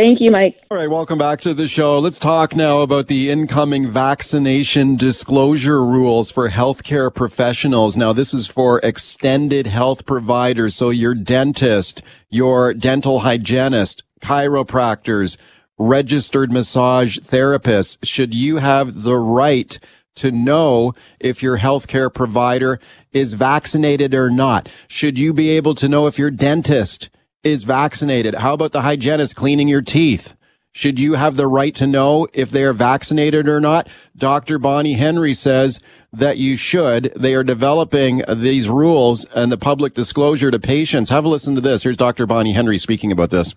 Thank 0.00 0.22
you, 0.22 0.30
Mike. 0.30 0.56
All 0.70 0.78
right, 0.78 0.88
welcome 0.88 1.18
back 1.18 1.40
to 1.40 1.52
the 1.52 1.68
show. 1.68 1.98
Let's 1.98 2.18
talk 2.18 2.56
now 2.56 2.78
about 2.80 3.08
the 3.08 3.28
incoming 3.28 3.86
vaccination 3.86 4.96
disclosure 4.96 5.84
rules 5.84 6.30
for 6.30 6.48
healthcare 6.48 7.14
professionals. 7.14 7.98
Now, 7.98 8.14
this 8.14 8.32
is 8.32 8.46
for 8.46 8.78
extended 8.78 9.66
health 9.66 10.06
providers. 10.06 10.74
So 10.74 10.88
your 10.88 11.14
dentist, 11.14 12.00
your 12.30 12.72
dental 12.72 13.20
hygienist, 13.20 14.02
chiropractors, 14.22 15.36
registered 15.76 16.50
massage 16.50 17.18
therapists. 17.18 17.98
Should 18.02 18.32
you 18.32 18.56
have 18.56 19.02
the 19.02 19.18
right 19.18 19.76
to 20.14 20.30
know 20.30 20.94
if 21.18 21.42
your 21.42 21.58
healthcare 21.58 22.12
provider 22.12 22.80
is 23.12 23.34
vaccinated 23.34 24.14
or 24.14 24.30
not? 24.30 24.70
Should 24.88 25.18
you 25.18 25.34
be 25.34 25.50
able 25.50 25.74
to 25.74 25.90
know 25.90 26.06
if 26.06 26.18
your 26.18 26.30
dentist 26.30 27.10
is 27.42 27.64
vaccinated? 27.64 28.34
How 28.36 28.54
about 28.54 28.72
the 28.72 28.82
hygienist 28.82 29.36
cleaning 29.36 29.68
your 29.68 29.82
teeth? 29.82 30.34
Should 30.72 31.00
you 31.00 31.14
have 31.14 31.36
the 31.36 31.48
right 31.48 31.74
to 31.76 31.86
know 31.86 32.28
if 32.32 32.50
they 32.50 32.62
are 32.62 32.72
vaccinated 32.72 33.48
or 33.48 33.60
not? 33.60 33.88
Dr. 34.16 34.58
Bonnie 34.58 34.92
Henry 34.92 35.34
says 35.34 35.80
that 36.12 36.38
you 36.38 36.56
should. 36.56 37.12
They 37.16 37.34
are 37.34 37.42
developing 37.42 38.22
these 38.28 38.68
rules 38.68 39.24
and 39.34 39.50
the 39.50 39.58
public 39.58 39.94
disclosure 39.94 40.50
to 40.50 40.60
patients. 40.60 41.10
Have 41.10 41.24
a 41.24 41.28
listen 41.28 41.56
to 41.56 41.60
this. 41.60 41.82
Here's 41.82 41.96
Dr. 41.96 42.24
Bonnie 42.24 42.52
Henry 42.52 42.78
speaking 42.78 43.10
about 43.10 43.30
this. 43.30 43.52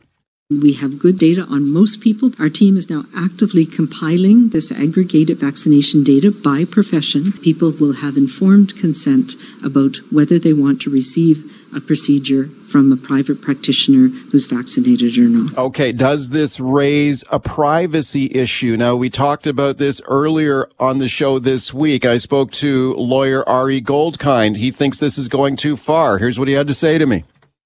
We 0.50 0.74
have 0.74 1.00
good 1.00 1.18
data 1.18 1.44
on 1.44 1.72
most 1.72 2.02
people. 2.02 2.32
Our 2.40 2.50
team 2.50 2.78
is 2.78 2.90
now 2.90 3.04
actively 3.16 3.66
compiling 3.66 4.50
this 4.50 4.72
aggregated 4.72 5.38
vaccination 5.38 6.04
data 6.04 6.32
by 6.32 6.66
profession. 6.66 7.34
People 7.44 7.72
will 7.72 7.94
have 7.94 8.18
informed 8.18 8.76
consent 8.76 9.34
about 9.64 9.98
whether 10.12 10.40
they 10.40 10.54
want 10.54 10.82
to 10.82 10.90
receive 10.90 11.53
a 11.76 11.82
procedure 11.82 12.46
from 12.46 12.92
a 12.92 12.98
private 12.98 13.42
practitioner 13.42 14.08
who's 14.08 14.46
vaccinated 14.46 15.18
or 15.18 15.30
not. 15.30 15.58
Okay. 15.58 15.92
Does 15.92 16.32
this 16.32 16.60
raise 16.60 17.24
a 17.32 17.40
privacy 17.40 18.34
issue? 18.34 18.78
Now, 18.78 18.96
we 18.96 19.10
talked 19.10 19.48
about 19.48 19.78
this 19.78 20.02
earlier 20.08 20.68
on 20.80 20.98
the 20.98 21.08
show 21.08 21.40
this 21.40 21.74
week. 21.74 22.06
I 22.06 22.18
spoke 22.18 22.52
to 22.54 22.94
lawyer 22.96 23.48
Ari 23.48 23.82
Goldkind. 23.82 24.58
He 24.58 24.72
thinks 24.72 25.00
this 25.00 25.18
is 25.18 25.28
going 25.28 25.56
too 25.56 25.78
far. 25.78 26.18
Here's 26.18 26.40
what 26.40 26.48
he 26.48 26.54
had 26.54 26.68
to 26.68 26.74
say 26.74 26.98
to 26.98 27.06
me. 27.06 27.24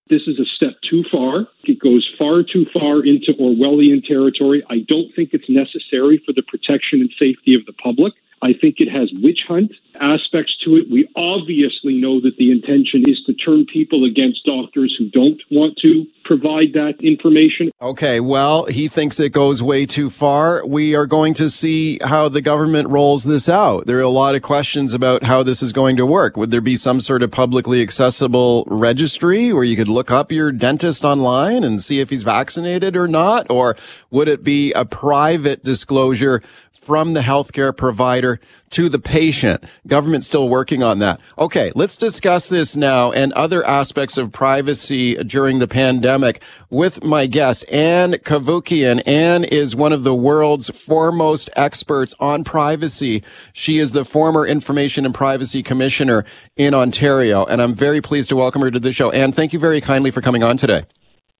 This 0.09 0.21
is 0.25 0.39
a 0.39 0.45
step 0.45 0.75
too 0.89 1.03
far. 1.11 1.47
It 1.65 1.79
goes 1.79 2.09
far 2.17 2.41
too 2.41 2.65
far 2.73 3.05
into 3.05 3.33
Orwellian 3.33 4.05
territory. 4.05 4.63
I 4.69 4.79
don't 4.87 5.13
think 5.15 5.31
it's 5.33 5.49
necessary 5.49 6.21
for 6.25 6.31
the 6.31 6.43
protection 6.43 7.01
and 7.01 7.09
safety 7.19 7.55
of 7.55 7.65
the 7.65 7.73
public. 7.73 8.13
I 8.41 8.53
think 8.53 8.75
it 8.79 8.89
has 8.89 9.11
witch 9.21 9.41
hunt 9.47 9.71
aspects 9.99 10.55
to 10.63 10.75
it. 10.75 10.89
We 10.91 11.09
obviously 11.15 11.95
know 11.95 12.21
that 12.21 12.37
the 12.37 12.51
intention 12.51 13.03
is 13.07 13.21
to 13.25 13.33
turn 13.33 13.65
people 13.65 14.05
against 14.05 14.45
doctors 14.45 14.95
who 14.97 15.09
don't 15.09 15.41
want 15.49 15.77
to 15.81 16.05
provide 16.23 16.73
that 16.73 16.95
information. 17.01 17.71
Okay, 17.81 18.19
well, 18.19 18.65
he 18.65 18.87
thinks 18.87 19.19
it 19.19 19.29
goes 19.29 19.63
way 19.63 19.85
too 19.85 20.09
far. 20.09 20.65
We 20.65 20.93
are 20.93 21.05
going 21.05 21.33
to 21.35 21.49
see 21.49 21.99
how 22.03 22.29
the 22.29 22.41
government 22.41 22.89
rolls 22.89 23.23
this 23.23 23.49
out. 23.49 23.87
There 23.87 23.97
are 23.97 24.01
a 24.01 24.09
lot 24.09 24.35
of 24.35 24.41
questions 24.41 24.93
about 24.93 25.23
how 25.23 25.41
this 25.41 25.63
is 25.63 25.71
going 25.71 25.95
to 25.97 26.05
work. 26.05 26.37
Would 26.37 26.51
there 26.51 26.61
be 26.61 26.75
some 26.75 26.99
sort 26.99 27.23
of 27.23 27.31
publicly 27.31 27.81
accessible 27.81 28.65
registry 28.67 29.53
where 29.53 29.63
you 29.63 29.75
could 29.75 29.87
look 29.87 30.11
up 30.11 30.31
your 30.31 30.51
dentist 30.51 31.03
online 31.05 31.63
and 31.63 31.81
see 31.81 31.99
if 31.99 32.09
he's 32.09 32.23
vaccinated 32.23 32.95
or 32.95 33.07
not? 33.07 33.49
Or 33.49 33.75
would 34.11 34.27
it 34.27 34.43
be 34.43 34.73
a 34.73 34.85
private 34.85 35.63
disclosure 35.63 36.43
from 36.87 37.11
the 37.11 37.19
healthcare 37.19 37.75
provider 37.75 38.39
to 38.69 38.87
the 38.87 38.97
patient. 38.97 39.61
Government's 39.85 40.25
still 40.25 40.47
working 40.47 40.81
on 40.81 40.99
that. 40.99 41.19
Okay, 41.37 41.73
let's 41.75 41.97
discuss 41.97 42.47
this 42.47 42.77
now 42.77 43.11
and 43.11 43.33
other 43.33 43.61
aspects 43.65 44.17
of 44.17 44.31
privacy 44.31 45.15
during 45.15 45.59
the 45.59 45.67
pandemic 45.67 46.41
with 46.69 47.03
my 47.03 47.25
guest, 47.25 47.69
Ann 47.69 48.13
Cavoukian. 48.13 49.05
Ann 49.05 49.43
is 49.43 49.75
one 49.75 49.91
of 49.91 50.05
the 50.05 50.15
world's 50.15 50.69
foremost 50.69 51.49
experts 51.57 52.15
on 52.21 52.45
privacy. 52.45 53.21
She 53.51 53.79
is 53.79 53.91
the 53.91 54.05
former 54.05 54.47
Information 54.47 55.05
and 55.05 55.13
Privacy 55.13 55.61
Commissioner 55.61 56.23
in 56.55 56.73
Ontario, 56.73 57.43
and 57.43 57.61
I'm 57.61 57.73
very 57.73 57.99
pleased 57.99 58.29
to 58.29 58.37
welcome 58.37 58.61
her 58.61 58.71
to 58.71 58.79
the 58.79 58.93
show. 58.93 59.11
Anne, 59.11 59.33
thank 59.33 59.51
you 59.51 59.59
very 59.59 59.81
kindly 59.81 60.09
for 60.09 60.21
coming 60.21 60.41
on 60.41 60.55
today. 60.55 60.85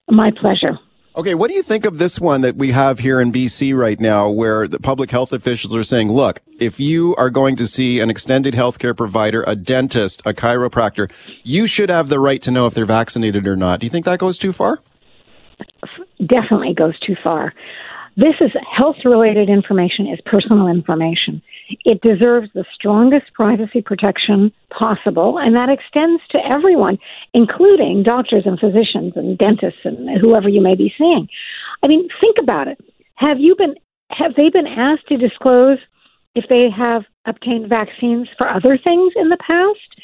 My 0.10 0.30
pleasure. 0.32 0.78
Okay, 1.18 1.34
what 1.34 1.48
do 1.50 1.56
you 1.56 1.64
think 1.64 1.88
of 1.88 1.98
this 1.98 2.20
one 2.20 2.42
that 2.42 2.58
we 2.58 2.70
have 2.70 3.00
here 3.00 3.20
in 3.20 3.32
BC 3.32 3.76
right 3.76 4.00
now 4.00 4.30
where 4.30 4.68
the 4.68 4.80
public 4.80 5.10
health 5.10 5.34
officials 5.34 5.74
are 5.74 5.84
saying, 5.84 6.12
look, 6.12 6.42
if 6.60 6.80
you 6.80 7.16
are 7.16 7.32
going 7.32 7.56
to 7.56 7.66
see 7.66 8.00
an 8.00 8.12
extended 8.12 8.54
healthcare 8.54 8.96
provider, 8.96 9.44
a 9.48 9.56
dentist, 9.56 10.22
a 10.28 10.34
chiropractor, 10.36 11.12
you 11.42 11.66
should 11.66 11.90
have 11.90 12.10
the 12.10 12.20
right 12.20 12.40
to 12.44 12.52
know 12.52 12.68
if 12.68 12.76
they're 12.76 12.86
vaccinated 12.86 13.48
or 13.48 13.56
not. 13.56 13.80
Do 13.80 13.88
you 13.88 13.90
think 13.90 14.06
that 14.06 14.20
goes 14.20 14.38
too 14.38 14.54
far? 14.54 14.80
Definitely 16.24 16.76
goes 16.76 17.00
too 17.00 17.16
far. 17.24 17.52
This 18.16 18.36
is 18.40 18.52
health 18.72 18.98
related 19.04 19.50
information, 19.50 20.06
is 20.06 20.20
personal 20.24 20.68
information. 20.68 21.42
It 21.86 22.02
deserves 22.02 22.50
the 22.54 22.66
strongest 22.74 23.34
privacy 23.34 23.82
protection 23.82 24.52
possible, 24.70 25.38
and 25.38 25.56
that 25.56 25.70
extends 25.70 26.22
to 26.32 26.40
everyone, 26.46 26.98
including 27.34 28.04
doctors 28.04 28.44
and 28.46 28.60
physicians 28.60 29.14
and 29.16 29.38
dentists 29.38 29.82
and 29.84 30.18
whoever 30.20 30.48
you 30.48 30.62
may 30.62 30.76
be 30.76 30.94
seeing. 30.98 31.28
I 31.84 31.88
mean, 31.88 32.08
think 32.22 32.38
about 32.42 32.68
it. 32.68 32.80
Have 33.16 33.40
you 33.40 33.56
been 33.56 33.76
have 34.12 34.36
they 34.36 34.50
been 34.50 34.68
asked 34.68 35.08
to 35.10 35.18
disclose 35.18 35.80
if 36.34 36.46
they 36.50 36.70
have 36.70 37.04
obtained 37.26 37.68
vaccines 37.68 38.30
for 38.38 38.48
other 38.48 38.78
things 38.82 39.14
in 39.16 39.30
the 39.30 39.38
past? 39.46 40.02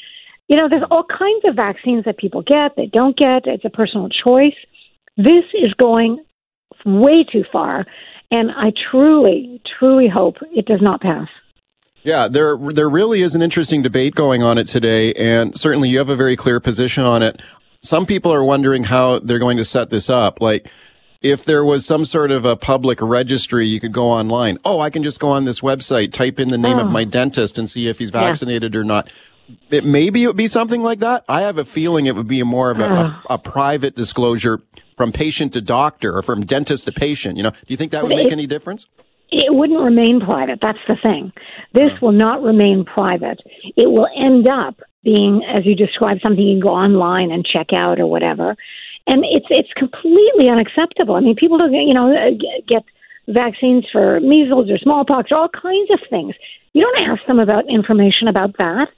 You 0.48 0.56
know, 0.56 0.68
there's 0.68 0.84
all 0.90 1.04
kinds 1.04 1.44
of 1.44 1.56
vaccines 1.56 2.04
that 2.04 2.18
people 2.18 2.42
get, 2.42 2.76
they 2.76 2.86
don't 2.86 3.16
get. 3.16 3.46
It's 3.46 3.64
a 3.64 3.70
personal 3.70 4.10
choice. 4.10 4.56
This 5.16 5.44
is 5.54 5.72
going 5.78 6.22
way 6.84 7.24
too 7.24 7.44
far, 7.50 7.86
and 8.30 8.50
I 8.50 8.72
truly, 8.90 9.62
truly 9.78 10.08
hope 10.08 10.36
it 10.54 10.66
does 10.66 10.82
not 10.82 11.00
pass. 11.00 11.28
Yeah, 12.04 12.28
there 12.28 12.56
there 12.56 12.88
really 12.88 13.22
is 13.22 13.34
an 13.34 13.42
interesting 13.42 13.80
debate 13.82 14.14
going 14.14 14.42
on 14.42 14.58
it 14.58 14.66
today, 14.66 15.12
and 15.14 15.58
certainly 15.58 15.88
you 15.88 15.98
have 15.98 16.10
a 16.10 16.16
very 16.16 16.36
clear 16.36 16.60
position 16.60 17.02
on 17.04 17.22
it. 17.22 17.40
Some 17.80 18.04
people 18.06 18.32
are 18.32 18.44
wondering 18.44 18.84
how 18.84 19.18
they're 19.20 19.38
going 19.38 19.56
to 19.56 19.64
set 19.64 19.90
this 19.90 20.08
up. 20.10 20.40
Like, 20.40 20.68
if 21.22 21.44
there 21.44 21.64
was 21.64 21.86
some 21.86 22.04
sort 22.04 22.30
of 22.30 22.44
a 22.44 22.56
public 22.56 23.00
registry, 23.00 23.66
you 23.66 23.80
could 23.80 23.92
go 23.92 24.04
online. 24.10 24.58
Oh, 24.66 24.80
I 24.80 24.90
can 24.90 25.02
just 25.02 25.18
go 25.18 25.30
on 25.30 25.44
this 25.46 25.60
website, 25.60 26.12
type 26.12 26.38
in 26.38 26.50
the 26.50 26.58
name 26.58 26.78
of 26.78 26.86
Oh. 26.88 26.90
my 26.90 27.04
dentist, 27.04 27.58
and 27.58 27.70
see 27.70 27.88
if 27.88 27.98
he's 27.98 28.10
Yeah. 28.12 28.20
vaccinated 28.20 28.76
or 28.76 28.84
not. 28.84 29.08
It 29.70 29.84
maybe 29.86 30.24
it 30.24 30.26
would 30.26 30.36
be 30.36 30.46
something 30.46 30.82
like 30.82 31.00
that. 31.00 31.24
I 31.28 31.40
have 31.42 31.56
a 31.58 31.64
feeling 31.64 32.04
it 32.06 32.16
would 32.16 32.28
be 32.28 32.42
more 32.42 32.70
of 32.70 32.80
a, 32.80 32.84
a, 32.84 33.22
a 33.30 33.38
private 33.38 33.94
disclosure 33.96 34.60
from 34.96 35.10
patient 35.12 35.52
to 35.54 35.60
doctor 35.62 36.16
or 36.16 36.22
from 36.22 36.44
dentist 36.44 36.84
to 36.86 36.92
patient. 36.92 37.36
You 37.38 37.44
know, 37.44 37.50
do 37.50 37.56
you 37.68 37.76
think 37.78 37.92
that 37.92 38.02
would 38.02 38.14
make 38.16 38.30
any 38.32 38.46
difference? 38.46 38.86
It 39.34 39.54
wouldn't 39.54 39.80
remain 39.80 40.20
private. 40.20 40.60
That's 40.62 40.78
the 40.86 40.96
thing. 41.02 41.32
This 41.72 42.00
will 42.00 42.12
not 42.12 42.42
remain 42.42 42.84
private. 42.84 43.40
It 43.76 43.90
will 43.90 44.08
end 44.16 44.46
up 44.46 44.80
being, 45.02 45.42
as 45.44 45.66
you 45.66 45.74
described, 45.74 46.20
something 46.22 46.44
you 46.44 46.54
can 46.54 46.62
go 46.62 46.68
online 46.68 47.32
and 47.32 47.44
check 47.44 47.72
out 47.72 47.98
or 47.98 48.06
whatever. 48.06 48.56
And 49.06 49.24
it's 49.24 49.46
it's 49.50 49.72
completely 49.76 50.48
unacceptable. 50.48 51.16
I 51.16 51.20
mean, 51.20 51.34
people 51.34 51.58
don't, 51.58 51.74
you 51.74 51.92
know, 51.92 52.14
uh, 52.14 52.30
get- 52.30 52.66
get 52.66 52.84
vaccines 53.28 53.84
for 53.90 54.20
measles 54.20 54.70
or 54.70 54.78
smallpox 54.78 55.32
or 55.32 55.36
all 55.36 55.48
kinds 55.48 55.90
of 55.90 56.00
things. 56.08 56.34
You 56.72 56.82
don't 56.82 57.10
ask 57.10 57.24
them 57.26 57.40
about 57.40 57.68
information 57.68 58.28
about 58.28 58.56
that. 58.58 58.88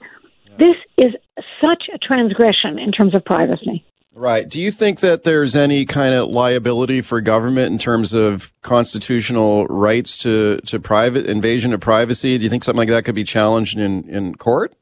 This 0.59 0.75
is 0.97 1.13
such 1.59 1.89
a 1.93 1.97
transgression 1.97 2.79
in 2.79 2.91
terms 2.91 3.13
of 3.15 3.23
privacy. 3.25 3.83
Right. 4.17 4.49
Do 4.49 4.59
you 4.59 4.71
think 4.71 5.01
that 5.01 5.23
there's 5.23 5.55
any 5.55 5.85
kind 5.85 6.15
of 6.15 6.29
liability 6.29 7.01
for 7.01 7.21
government 7.21 7.71
in 7.71 7.77
terms 7.77 8.13
of 8.13 8.51
constitutional 8.63 9.67
rights 9.67 10.17
to, 10.17 10.57
to 10.65 10.79
private 10.79 11.27
invasion 11.27 11.71
of 11.71 11.81
privacy? 11.81 12.37
Do 12.37 12.43
you 12.43 12.49
think 12.49 12.63
something 12.63 12.79
like 12.79 12.89
that 12.89 13.05
could 13.05 13.15
be 13.15 13.23
challenged 13.23 13.77
in, 13.77 14.09
in 14.09 14.35
court? 14.35 14.73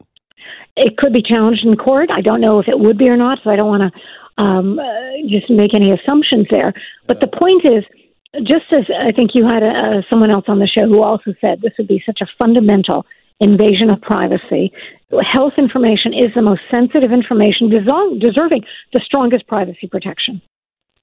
it 0.76 0.98
could 0.98 1.14
be 1.14 1.22
challenged 1.22 1.66
in 1.66 1.76
court. 1.76 2.10
I 2.12 2.22
don't 2.22 2.42
know 2.42 2.60
if 2.60 2.68
it 2.68 2.80
would 2.80 2.98
be 2.98 3.08
or 3.08 3.18
not, 3.18 3.40
so 3.44 3.50
I 3.50 3.56
don't 3.56 3.70
want 3.70 3.94
to 3.94 4.42
um, 4.42 4.80
uh, 4.80 4.84
just 5.30 5.50
make 5.50 5.74
any 5.74 5.92
assumptions 5.92 6.48
there. 6.50 6.74
But 7.08 7.20
the 7.22 7.28
point 7.28 7.64
is, 7.66 7.84
just 8.44 8.66
as 8.72 8.84
I 9.00 9.12
think 9.14 9.32
you 9.34 9.46
had 9.46 9.64
a, 9.64 9.70
uh, 9.70 10.02
someone 10.10 10.32
else 10.32 10.46
on 10.48 10.60
the 10.60 10.68
show 10.68 10.88
who 10.88 11.02
also 11.02 11.34
said 11.40 11.62
this 11.62 11.72
would 11.78 11.88
be 11.88 12.04
such 12.06 12.20
a 12.22 12.28
fundamental 12.38 13.06
invasion 13.40 13.90
of 13.90 14.02
privacy. 14.02 14.72
Health 15.32 15.54
information 15.58 16.14
is 16.14 16.34
the 16.36 16.42
most 16.42 16.62
sensitive 16.72 17.12
information, 17.12 17.70
deserving 17.70 18.64
the 18.94 19.02
strongest 19.04 19.48
privacy 19.48 19.88
protection. 19.88 20.42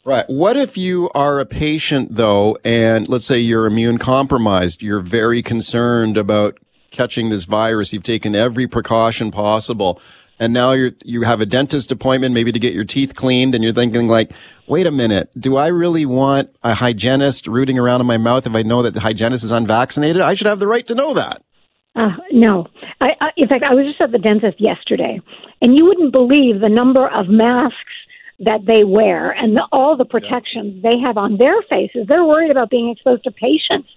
Right. 0.05 0.25
What 0.29 0.57
if 0.57 0.77
you 0.77 1.11
are 1.15 1.39
a 1.39 1.47
patient 1.47 2.17
though, 2.17 2.59
and 2.65 3.09
let's 3.09 3.25
say 3.25 3.39
you're 3.39 3.67
immune 3.67 3.99
compromised, 3.99 4.83
you're 4.83 5.01
very 5.01 5.43
concerned 5.43 6.17
about 6.17 6.59
catching 6.91 7.29
this 7.29 7.45
virus, 7.45 7.93
you've 7.93 8.03
taken 8.03 8.35
every 8.35 8.67
precaution 8.67 9.31
possible, 9.31 10.01
and 10.41 10.53
now 10.53 10.73
you're, 10.73 10.91
you 11.05 11.23
have 11.23 11.41
a 11.41 11.47
dentist 11.47 11.93
appointment 11.93 12.35
maybe 12.35 12.51
to 12.51 12.59
get 12.59 12.75
your 12.75 12.85
teeth 12.85 13.15
cleaned, 13.15 13.55
and 13.55 13.63
you're 13.63 13.73
thinking 13.73 14.09
like, 14.09 14.33
wait 14.67 14.89
a 14.89 14.91
minute, 14.91 15.31
do 15.39 15.57
I 15.57 15.69
really 15.69 16.05
want 16.05 16.51
a 16.65 16.75
hygienist 16.75 17.47
rooting 17.47 17.79
around 17.79 18.01
in 18.01 18.07
my 18.09 18.19
mouth 18.19 18.45
if 18.45 18.55
I 18.57 18.63
know 18.63 18.83
that 18.83 18.95
the 18.95 19.01
hygienist 19.01 19.45
is 19.45 19.53
unvaccinated? 19.53 20.21
I 20.21 20.35
should 20.35 20.49
have 20.49 20.59
the 20.59 20.67
right 20.67 20.87
to 20.89 20.97
know 20.97 21.15
that. 21.15 21.45
Uh, 21.95 22.17
no. 22.33 22.67
I, 23.01 23.11
I, 23.21 23.29
in 23.37 23.49
fact, 23.49 23.65
I 23.65 23.75
was 23.75 23.87
just 23.87 24.01
at 24.01 24.13
the 24.13 24.19
dentist 24.19 24.61
yesterday, 24.61 25.21
and 25.61 25.77
you 25.77 25.85
wouldn't 25.85 26.13
believe 26.13 26.61
the 26.61 26.69
number 26.69 27.09
of 27.09 27.29
masks 27.29 27.77
that 28.41 28.67
they 28.67 28.85
wear 28.85 29.31
and 29.31 29.57
the, 29.57 29.67
all 29.73 29.97
the 29.97 30.05
protections 30.05 30.75
yeah. 30.77 30.91
they 30.91 30.99
have 30.99 31.17
on 31.17 31.37
their 31.37 31.63
faces. 31.69 32.07
They're 32.09 32.25
worried 32.25 32.51
about 32.51 32.71
being 32.71 32.91
exposed 32.91 33.25
to 33.25 33.31
patients. 33.31 33.89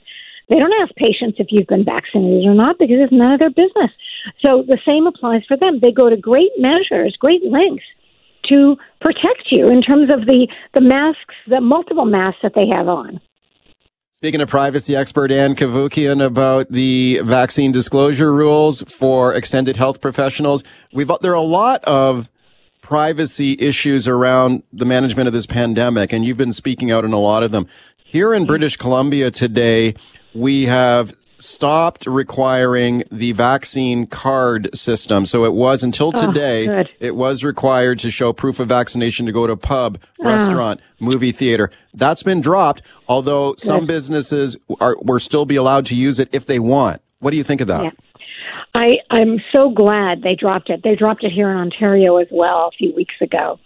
They 0.50 0.60
don't 0.60 0.74
ask 0.82 0.94
patients 0.96 1.38
if 1.40 1.48
you've 1.50 1.68
been 1.68 1.86
vaccinated 1.86 2.46
or 2.46 2.54
not 2.54 2.78
because 2.78 2.98
it's 3.00 3.14
none 3.14 3.34
of 3.34 3.40
their 3.40 3.50
business. 3.50 3.92
So 4.42 4.64
the 4.68 4.78
same 4.86 5.08
applies 5.08 5.42
for 5.48 5.58
them. 5.58 5.80
They 5.82 5.92
go 5.92 6.10
to 6.10 6.18
great 6.18 6.52
measures, 6.58 7.18
great 7.20 7.44
lengths 7.44 7.86
to 8.50 8.76
protect 9.02 9.50
you 9.50 9.70
in 9.70 9.82
terms 9.82 10.12
of 10.12 10.28
the, 10.28 10.48
the 10.76 10.82
masks, 10.82 11.34
the 11.48 11.62
multiple 11.62 12.06
masks 12.06 12.42
that 12.44 12.54
they 12.54 12.68
have 12.68 12.88
on. 12.88 13.20
Speaking 14.16 14.40
of 14.40 14.48
privacy 14.48 14.96
expert 14.96 15.30
Ann 15.30 15.56
Cavoukian 15.56 16.26
about 16.26 16.70
the 16.70 17.20
vaccine 17.22 17.74
disclosure 17.74 18.32
rules 18.32 18.82
for 18.84 19.34
extended 19.34 19.76
health 19.76 20.00
professionals, 20.00 20.64
we've 20.94 21.12
there 21.22 21.34
are 21.34 21.36
a 21.36 21.42
lot 21.42 21.84
of 21.84 22.32
privacy 22.82 23.58
issues 23.60 24.08
around 24.08 24.64
the 24.72 24.86
management 24.86 25.28
of 25.28 25.34
this 25.34 25.46
pandemic, 25.46 26.14
and 26.14 26.24
you've 26.24 26.38
been 26.38 26.54
speaking 26.54 26.92
out 26.92 27.04
on 27.04 27.12
a 27.12 27.20
lot 27.20 27.44
of 27.44 27.52
them. 27.52 27.68
Here 27.98 28.34
in 28.34 28.46
British 28.46 28.78
Columbia 28.78 29.32
today, 29.32 29.96
we 30.34 30.64
have 30.64 31.14
stopped 31.46 32.06
requiring 32.06 33.04
the 33.12 33.32
vaccine 33.34 34.08
card 34.08 34.70
system. 34.78 35.26
So 35.26 35.46
it 35.46 35.54
was 35.54 35.84
until 35.84 36.12
oh, 36.16 36.28
today, 36.28 36.68
oh, 36.68 36.84
it 37.00 37.16
was 37.16 37.44
required 37.44 38.00
to 38.00 38.12
show 38.12 38.34
proof 38.34 38.60
of 38.60 38.68
vaccination 38.68 39.26
to 39.26 39.32
go 39.32 39.48
to 39.48 39.54
a 39.54 39.58
pub, 39.58 40.00
oh. 40.20 40.26
restaurant, 40.26 40.82
movie 41.00 41.32
theater. 41.32 41.72
That's 41.94 42.24
been 42.24 42.42
dropped, 42.42 42.82
although 43.08 43.52
good. 43.52 43.60
some 43.62 43.86
businesses 43.86 44.58
are, 44.80 44.96
will 45.02 45.20
still 45.20 45.46
be 45.46 45.56
allowed 45.56 45.86
to 45.88 45.96
use 45.96 46.20
it 46.20 46.30
if 46.32 46.46
they 46.46 46.60
want. 46.60 47.02
What 47.20 47.32
do 47.32 47.38
you 47.38 47.44
think 47.44 47.62
of 47.62 47.68
that? 47.68 47.84
Yeah. 47.84 47.92
I, 48.74 48.98
I'm 49.10 49.40
so 49.54 49.70
glad 49.70 50.22
they 50.22 50.36
dropped 50.36 50.70
it. 50.70 50.82
They 50.84 50.96
dropped 50.96 51.24
it 51.24 51.32
here 51.32 51.50
in 51.50 51.58
Ontario 51.58 52.18
as 52.18 52.28
well 52.30 52.68
a 52.68 52.72
few 52.78 52.94
weeks 52.94 53.16
ago. 53.22 53.58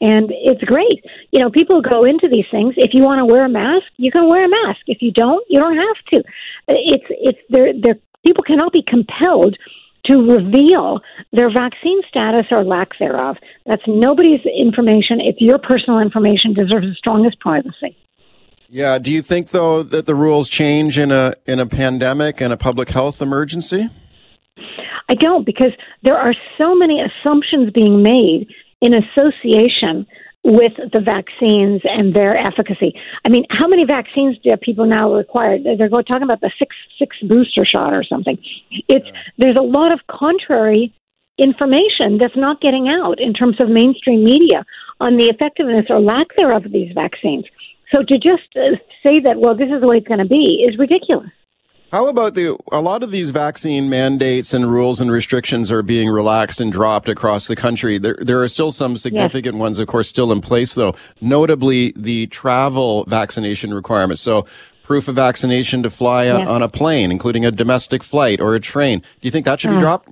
And 0.00 0.30
it's 0.30 0.62
great. 0.62 1.04
You 1.30 1.40
know, 1.40 1.50
people 1.50 1.80
go 1.80 2.04
into 2.04 2.28
these 2.28 2.44
things. 2.50 2.74
If 2.76 2.92
you 2.92 3.02
want 3.02 3.20
to 3.20 3.24
wear 3.24 3.44
a 3.44 3.48
mask, 3.48 3.86
you 3.96 4.12
can 4.12 4.28
wear 4.28 4.44
a 4.44 4.48
mask. 4.48 4.80
If 4.86 5.00
you 5.00 5.10
don't, 5.10 5.44
you 5.48 5.58
don't 5.58 5.76
have 5.76 5.96
to. 6.10 6.22
It's 6.68 7.06
it's 7.08 7.38
there. 7.48 7.72
There 7.72 7.96
people 8.24 8.44
cannot 8.44 8.72
be 8.72 8.84
compelled 8.86 9.56
to 10.04 10.14
reveal 10.14 11.00
their 11.32 11.50
vaccine 11.52 12.00
status 12.08 12.46
or 12.50 12.62
lack 12.64 12.90
thereof. 12.98 13.36
That's 13.64 13.82
nobody's 13.86 14.40
information. 14.44 15.20
It's 15.20 15.40
your 15.40 15.58
personal 15.58 15.98
information. 16.00 16.52
Deserves 16.52 16.86
the 16.86 16.94
strongest 16.96 17.40
privacy. 17.40 17.96
Yeah. 18.68 18.98
Do 18.98 19.12
you 19.12 19.22
think 19.22 19.50
though 19.50 19.82
that 19.82 20.06
the 20.06 20.14
rules 20.14 20.48
change 20.48 20.98
in 20.98 21.10
a 21.10 21.34
in 21.46 21.58
a 21.58 21.66
pandemic 21.66 22.40
and 22.40 22.52
a 22.52 22.56
public 22.56 22.90
health 22.90 23.22
emergency? 23.22 23.88
I 25.08 25.14
don't 25.14 25.46
because 25.46 25.72
there 26.02 26.16
are 26.16 26.34
so 26.58 26.74
many 26.74 27.00
assumptions 27.00 27.70
being 27.72 28.02
made 28.02 28.48
in 28.80 28.94
association 28.94 30.06
with 30.44 30.72
the 30.92 31.00
vaccines 31.00 31.82
and 31.84 32.14
their 32.14 32.36
efficacy. 32.36 32.94
I 33.24 33.28
mean, 33.28 33.44
how 33.50 33.66
many 33.66 33.84
vaccines 33.84 34.36
do 34.44 34.56
people 34.56 34.86
now 34.86 35.12
require? 35.12 35.58
They're 35.58 35.88
talking 35.88 36.22
about 36.22 36.40
the 36.40 36.52
six 36.58 36.76
six 36.98 37.16
booster 37.22 37.64
shot 37.64 37.92
or 37.92 38.04
something. 38.04 38.38
It's 38.88 39.06
there's 39.38 39.56
a 39.56 39.60
lot 39.62 39.90
of 39.90 40.00
contrary 40.08 40.94
information 41.38 42.18
that's 42.18 42.36
not 42.36 42.60
getting 42.60 42.88
out 42.88 43.20
in 43.20 43.34
terms 43.34 43.60
of 43.60 43.68
mainstream 43.68 44.24
media 44.24 44.64
on 45.00 45.16
the 45.16 45.24
effectiveness 45.24 45.86
or 45.90 46.00
lack 46.00 46.28
thereof 46.36 46.64
of 46.64 46.72
these 46.72 46.92
vaccines. 46.94 47.44
So 47.92 48.02
to 48.02 48.14
just 48.14 48.48
uh, 48.56 48.76
say 49.02 49.20
that, 49.20 49.38
well, 49.38 49.54
this 49.56 49.68
is 49.68 49.80
the 49.80 49.86
way 49.86 49.98
it's 49.98 50.08
going 50.08 50.20
to 50.20 50.26
be 50.26 50.64
is 50.66 50.78
ridiculous. 50.78 51.30
How 51.92 52.08
about 52.08 52.34
the, 52.34 52.56
a 52.72 52.80
lot 52.80 53.02
of 53.02 53.10
these 53.10 53.30
vaccine 53.30 53.88
mandates 53.88 54.52
and 54.52 54.70
rules 54.70 55.00
and 55.00 55.10
restrictions 55.10 55.70
are 55.70 55.82
being 55.82 56.10
relaxed 56.10 56.60
and 56.60 56.72
dropped 56.72 57.08
across 57.08 57.46
the 57.46 57.54
country. 57.54 57.96
There, 57.96 58.18
there 58.20 58.42
are 58.42 58.48
still 58.48 58.72
some 58.72 58.96
significant 58.96 59.54
yes. 59.54 59.60
ones, 59.60 59.78
of 59.78 59.86
course, 59.86 60.08
still 60.08 60.32
in 60.32 60.40
place 60.40 60.74
though, 60.74 60.94
notably 61.20 61.92
the 61.96 62.26
travel 62.26 63.04
vaccination 63.04 63.72
requirements. 63.72 64.20
So 64.20 64.46
proof 64.82 65.06
of 65.06 65.14
vaccination 65.14 65.82
to 65.84 65.90
fly 65.90 66.24
yes. 66.24 66.46
on 66.48 66.62
a 66.62 66.68
plane, 66.68 67.12
including 67.12 67.46
a 67.46 67.50
domestic 67.50 68.02
flight 68.02 68.40
or 68.40 68.54
a 68.54 68.60
train. 68.60 68.98
Do 68.98 69.06
you 69.22 69.30
think 69.30 69.44
that 69.44 69.60
should 69.60 69.70
be 69.70 69.76
uh, 69.76 69.80
dropped? 69.80 70.10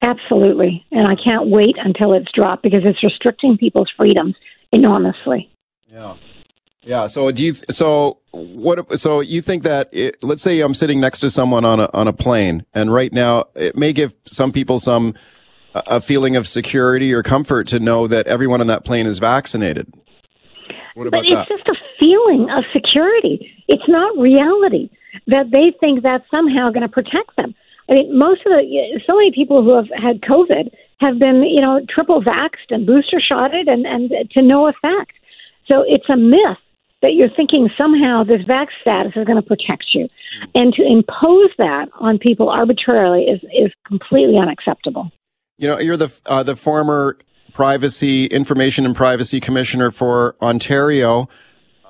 Absolutely. 0.00 0.84
And 0.90 1.06
I 1.06 1.14
can't 1.14 1.48
wait 1.48 1.76
until 1.78 2.14
it's 2.14 2.32
dropped 2.32 2.62
because 2.62 2.82
it's 2.84 3.02
restricting 3.04 3.56
people's 3.56 3.90
freedoms 3.96 4.34
enormously. 4.72 5.50
Yeah. 5.88 6.16
Yeah. 6.84 7.06
So 7.06 7.30
do 7.30 7.42
you? 7.42 7.54
So 7.70 8.18
what? 8.32 8.98
So 8.98 9.20
you 9.20 9.40
think 9.40 9.62
that? 9.62 9.88
It, 9.92 10.22
let's 10.22 10.42
say 10.42 10.60
I'm 10.60 10.74
sitting 10.74 11.00
next 11.00 11.20
to 11.20 11.30
someone 11.30 11.64
on 11.64 11.80
a 11.80 11.88
on 11.94 12.08
a 12.08 12.12
plane, 12.12 12.66
and 12.74 12.92
right 12.92 13.12
now 13.12 13.46
it 13.54 13.76
may 13.76 13.92
give 13.92 14.14
some 14.26 14.52
people 14.52 14.78
some 14.78 15.14
a 15.74 16.00
feeling 16.00 16.36
of 16.36 16.46
security 16.46 17.12
or 17.12 17.22
comfort 17.22 17.66
to 17.68 17.80
know 17.80 18.06
that 18.06 18.26
everyone 18.26 18.60
on 18.60 18.66
that 18.66 18.84
plane 18.84 19.06
is 19.06 19.18
vaccinated. 19.18 19.92
What 20.94 21.06
about 21.06 21.22
but 21.22 21.26
it's 21.26 21.34
that? 21.34 21.48
just 21.48 21.68
a 21.68 21.74
feeling 21.98 22.48
of 22.50 22.64
security. 22.72 23.50
It's 23.68 23.88
not 23.88 24.18
reality 24.18 24.90
that 25.28 25.50
they 25.50 25.72
think 25.80 26.02
that's 26.02 26.28
somehow 26.30 26.70
going 26.70 26.82
to 26.82 26.88
protect 26.88 27.36
them. 27.36 27.54
I 27.88 27.94
mean, 27.94 28.18
most 28.18 28.40
of 28.44 28.52
the 28.52 29.00
so 29.06 29.16
many 29.16 29.32
people 29.32 29.62
who 29.62 29.74
have 29.74 29.88
had 29.96 30.20
COVID 30.22 30.70
have 31.00 31.18
been, 31.18 31.42
you 31.44 31.60
know, 31.60 31.80
triple 31.88 32.22
vaxxed 32.22 32.70
and 32.70 32.86
booster 32.86 33.20
shotted, 33.20 33.68
and 33.68 33.86
and 33.86 34.10
to 34.32 34.42
no 34.42 34.66
effect. 34.66 35.12
So 35.66 35.84
it's 35.86 36.08
a 36.10 36.16
myth 36.16 36.58
that 37.02 37.14
you're 37.14 37.28
thinking 37.36 37.68
somehow 37.76 38.22
this 38.24 38.42
vax 38.42 38.68
status 38.80 39.12
is 39.16 39.24
going 39.24 39.40
to 39.40 39.46
protect 39.46 39.86
you. 39.92 40.08
And 40.54 40.72
to 40.74 40.82
impose 40.82 41.50
that 41.58 41.88
on 42.00 42.18
people 42.18 42.48
arbitrarily 42.48 43.24
is, 43.24 43.40
is 43.52 43.72
completely 43.86 44.38
unacceptable. 44.38 45.10
You 45.58 45.68
know, 45.68 45.78
you're 45.78 45.96
the, 45.96 46.12
uh, 46.26 46.42
the 46.42 46.56
former 46.56 47.18
privacy, 47.52 48.26
information 48.26 48.86
and 48.86 48.96
privacy 48.96 49.40
commissioner 49.40 49.90
for 49.90 50.36
Ontario. 50.40 51.28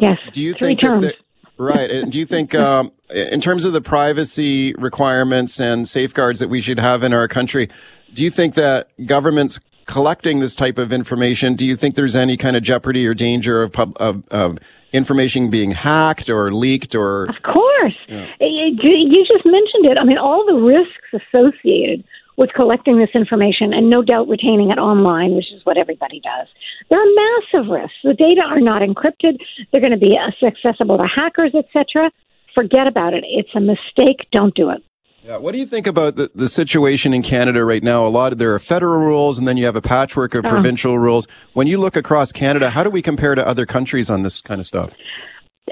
Yes. 0.00 0.18
Do 0.32 0.40
you 0.40 0.54
think 0.54 0.80
that, 0.80 1.16
right. 1.58 1.90
And 1.90 2.10
do 2.10 2.18
you 2.18 2.26
think, 2.26 2.54
um, 2.54 2.90
in 3.14 3.40
terms 3.40 3.64
of 3.64 3.72
the 3.72 3.82
privacy 3.82 4.74
requirements 4.78 5.60
and 5.60 5.86
safeguards 5.86 6.40
that 6.40 6.48
we 6.48 6.60
should 6.60 6.80
have 6.80 7.02
in 7.02 7.12
our 7.12 7.28
country, 7.28 7.68
do 8.12 8.22
you 8.22 8.30
think 8.30 8.54
that 8.54 8.88
governments 9.06 9.60
collecting 9.92 10.38
this 10.38 10.54
type 10.56 10.78
of 10.78 10.90
information, 10.90 11.52
do 11.52 11.66
you 11.66 11.76
think 11.76 11.96
there's 11.96 12.16
any 12.16 12.38
kind 12.38 12.56
of 12.56 12.62
jeopardy 12.62 13.06
or 13.06 13.12
danger 13.12 13.62
of, 13.62 13.72
pub, 13.72 13.94
of, 14.00 14.26
of 14.30 14.58
information 14.90 15.50
being 15.50 15.72
hacked 15.72 16.30
or 16.30 16.50
leaked 16.50 16.94
or? 16.94 17.26
Of 17.26 17.42
course. 17.42 17.94
Yeah. 18.08 18.26
You 18.40 19.24
just 19.28 19.44
mentioned 19.44 19.84
it. 19.84 19.98
I 19.98 20.04
mean, 20.04 20.16
all 20.16 20.46
the 20.46 20.54
risks 20.54 21.12
associated 21.12 22.04
with 22.38 22.48
collecting 22.56 22.98
this 22.98 23.10
information 23.14 23.74
and 23.74 23.90
no 23.90 24.00
doubt 24.02 24.28
retaining 24.28 24.70
it 24.70 24.78
online, 24.78 25.34
which 25.34 25.52
is 25.52 25.60
what 25.64 25.76
everybody 25.76 26.20
does. 26.20 26.48
There 26.88 26.98
are 26.98 27.14
massive 27.14 27.70
risks. 27.70 27.94
The 28.02 28.14
data 28.14 28.40
are 28.40 28.60
not 28.60 28.80
encrypted. 28.80 29.36
They're 29.70 29.82
going 29.82 29.92
to 29.92 29.98
be 29.98 30.16
accessible 30.16 30.96
to 30.96 31.04
hackers, 31.06 31.52
etc. 31.54 32.10
Forget 32.54 32.86
about 32.86 33.12
it. 33.12 33.24
It's 33.28 33.54
a 33.54 33.60
mistake. 33.60 34.26
Don't 34.32 34.54
do 34.54 34.70
it. 34.70 34.82
Yeah. 35.24 35.36
What 35.36 35.52
do 35.52 35.58
you 35.58 35.66
think 35.66 35.86
about 35.86 36.16
the, 36.16 36.30
the 36.34 36.48
situation 36.48 37.14
in 37.14 37.22
Canada 37.22 37.64
right 37.64 37.82
now? 37.82 38.04
A 38.06 38.08
lot 38.08 38.32
of 38.32 38.38
there 38.38 38.54
are 38.54 38.58
federal 38.58 38.98
rules 38.98 39.38
and 39.38 39.46
then 39.46 39.56
you 39.56 39.66
have 39.66 39.76
a 39.76 39.82
patchwork 39.82 40.34
of 40.34 40.44
uh-huh. 40.44 40.54
provincial 40.54 40.98
rules. 40.98 41.28
When 41.52 41.68
you 41.68 41.78
look 41.78 41.94
across 41.94 42.32
Canada, 42.32 42.70
how 42.70 42.82
do 42.82 42.90
we 42.90 43.02
compare 43.02 43.34
to 43.36 43.46
other 43.46 43.64
countries 43.64 44.10
on 44.10 44.22
this 44.22 44.40
kind 44.40 44.60
of 44.60 44.66
stuff? 44.66 44.94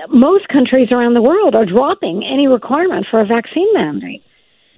Most 0.09 0.47
countries 0.49 0.93
around 0.93 1.15
the 1.15 1.23
world 1.23 1.57
are 1.57 1.67
dropping 1.67 2.25
any 2.25 2.47
requirement 2.47 3.07
for 3.11 3.21
a 3.21 3.27
vaccine 3.27 3.69
mandate. 3.75 4.23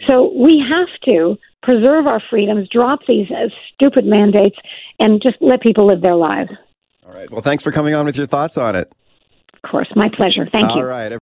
So 0.07 0.33
we 0.35 0.65
have 0.69 0.89
to 1.05 1.37
preserve 1.63 2.07
our 2.07 2.21
freedoms, 2.31 2.69
drop 2.69 3.01
these 3.07 3.31
uh, 3.31 3.49
stupid 3.73 4.05
mandates, 4.05 4.57
and 4.99 5.23
just 5.23 5.37
let 5.41 5.61
people 5.61 5.87
live 5.87 6.01
their 6.01 6.17
lives. 6.17 6.51
All 7.07 7.13
right. 7.13 7.31
Well, 7.31 7.43
thanks 7.43 7.63
for 7.63 7.73
coming 7.73 7.95
on 7.95 8.07
with 8.07 8.17
your 8.17 8.27
thoughts 8.27 8.57
on 8.57 8.75
it. 8.75 8.93
Of 9.63 9.71
course. 9.71 9.89
My 9.95 10.09
pleasure. 10.09 10.49
Thank 10.51 10.71
All 10.71 10.77
you. 10.77 10.83
All 10.83 10.89
right. 10.89 11.11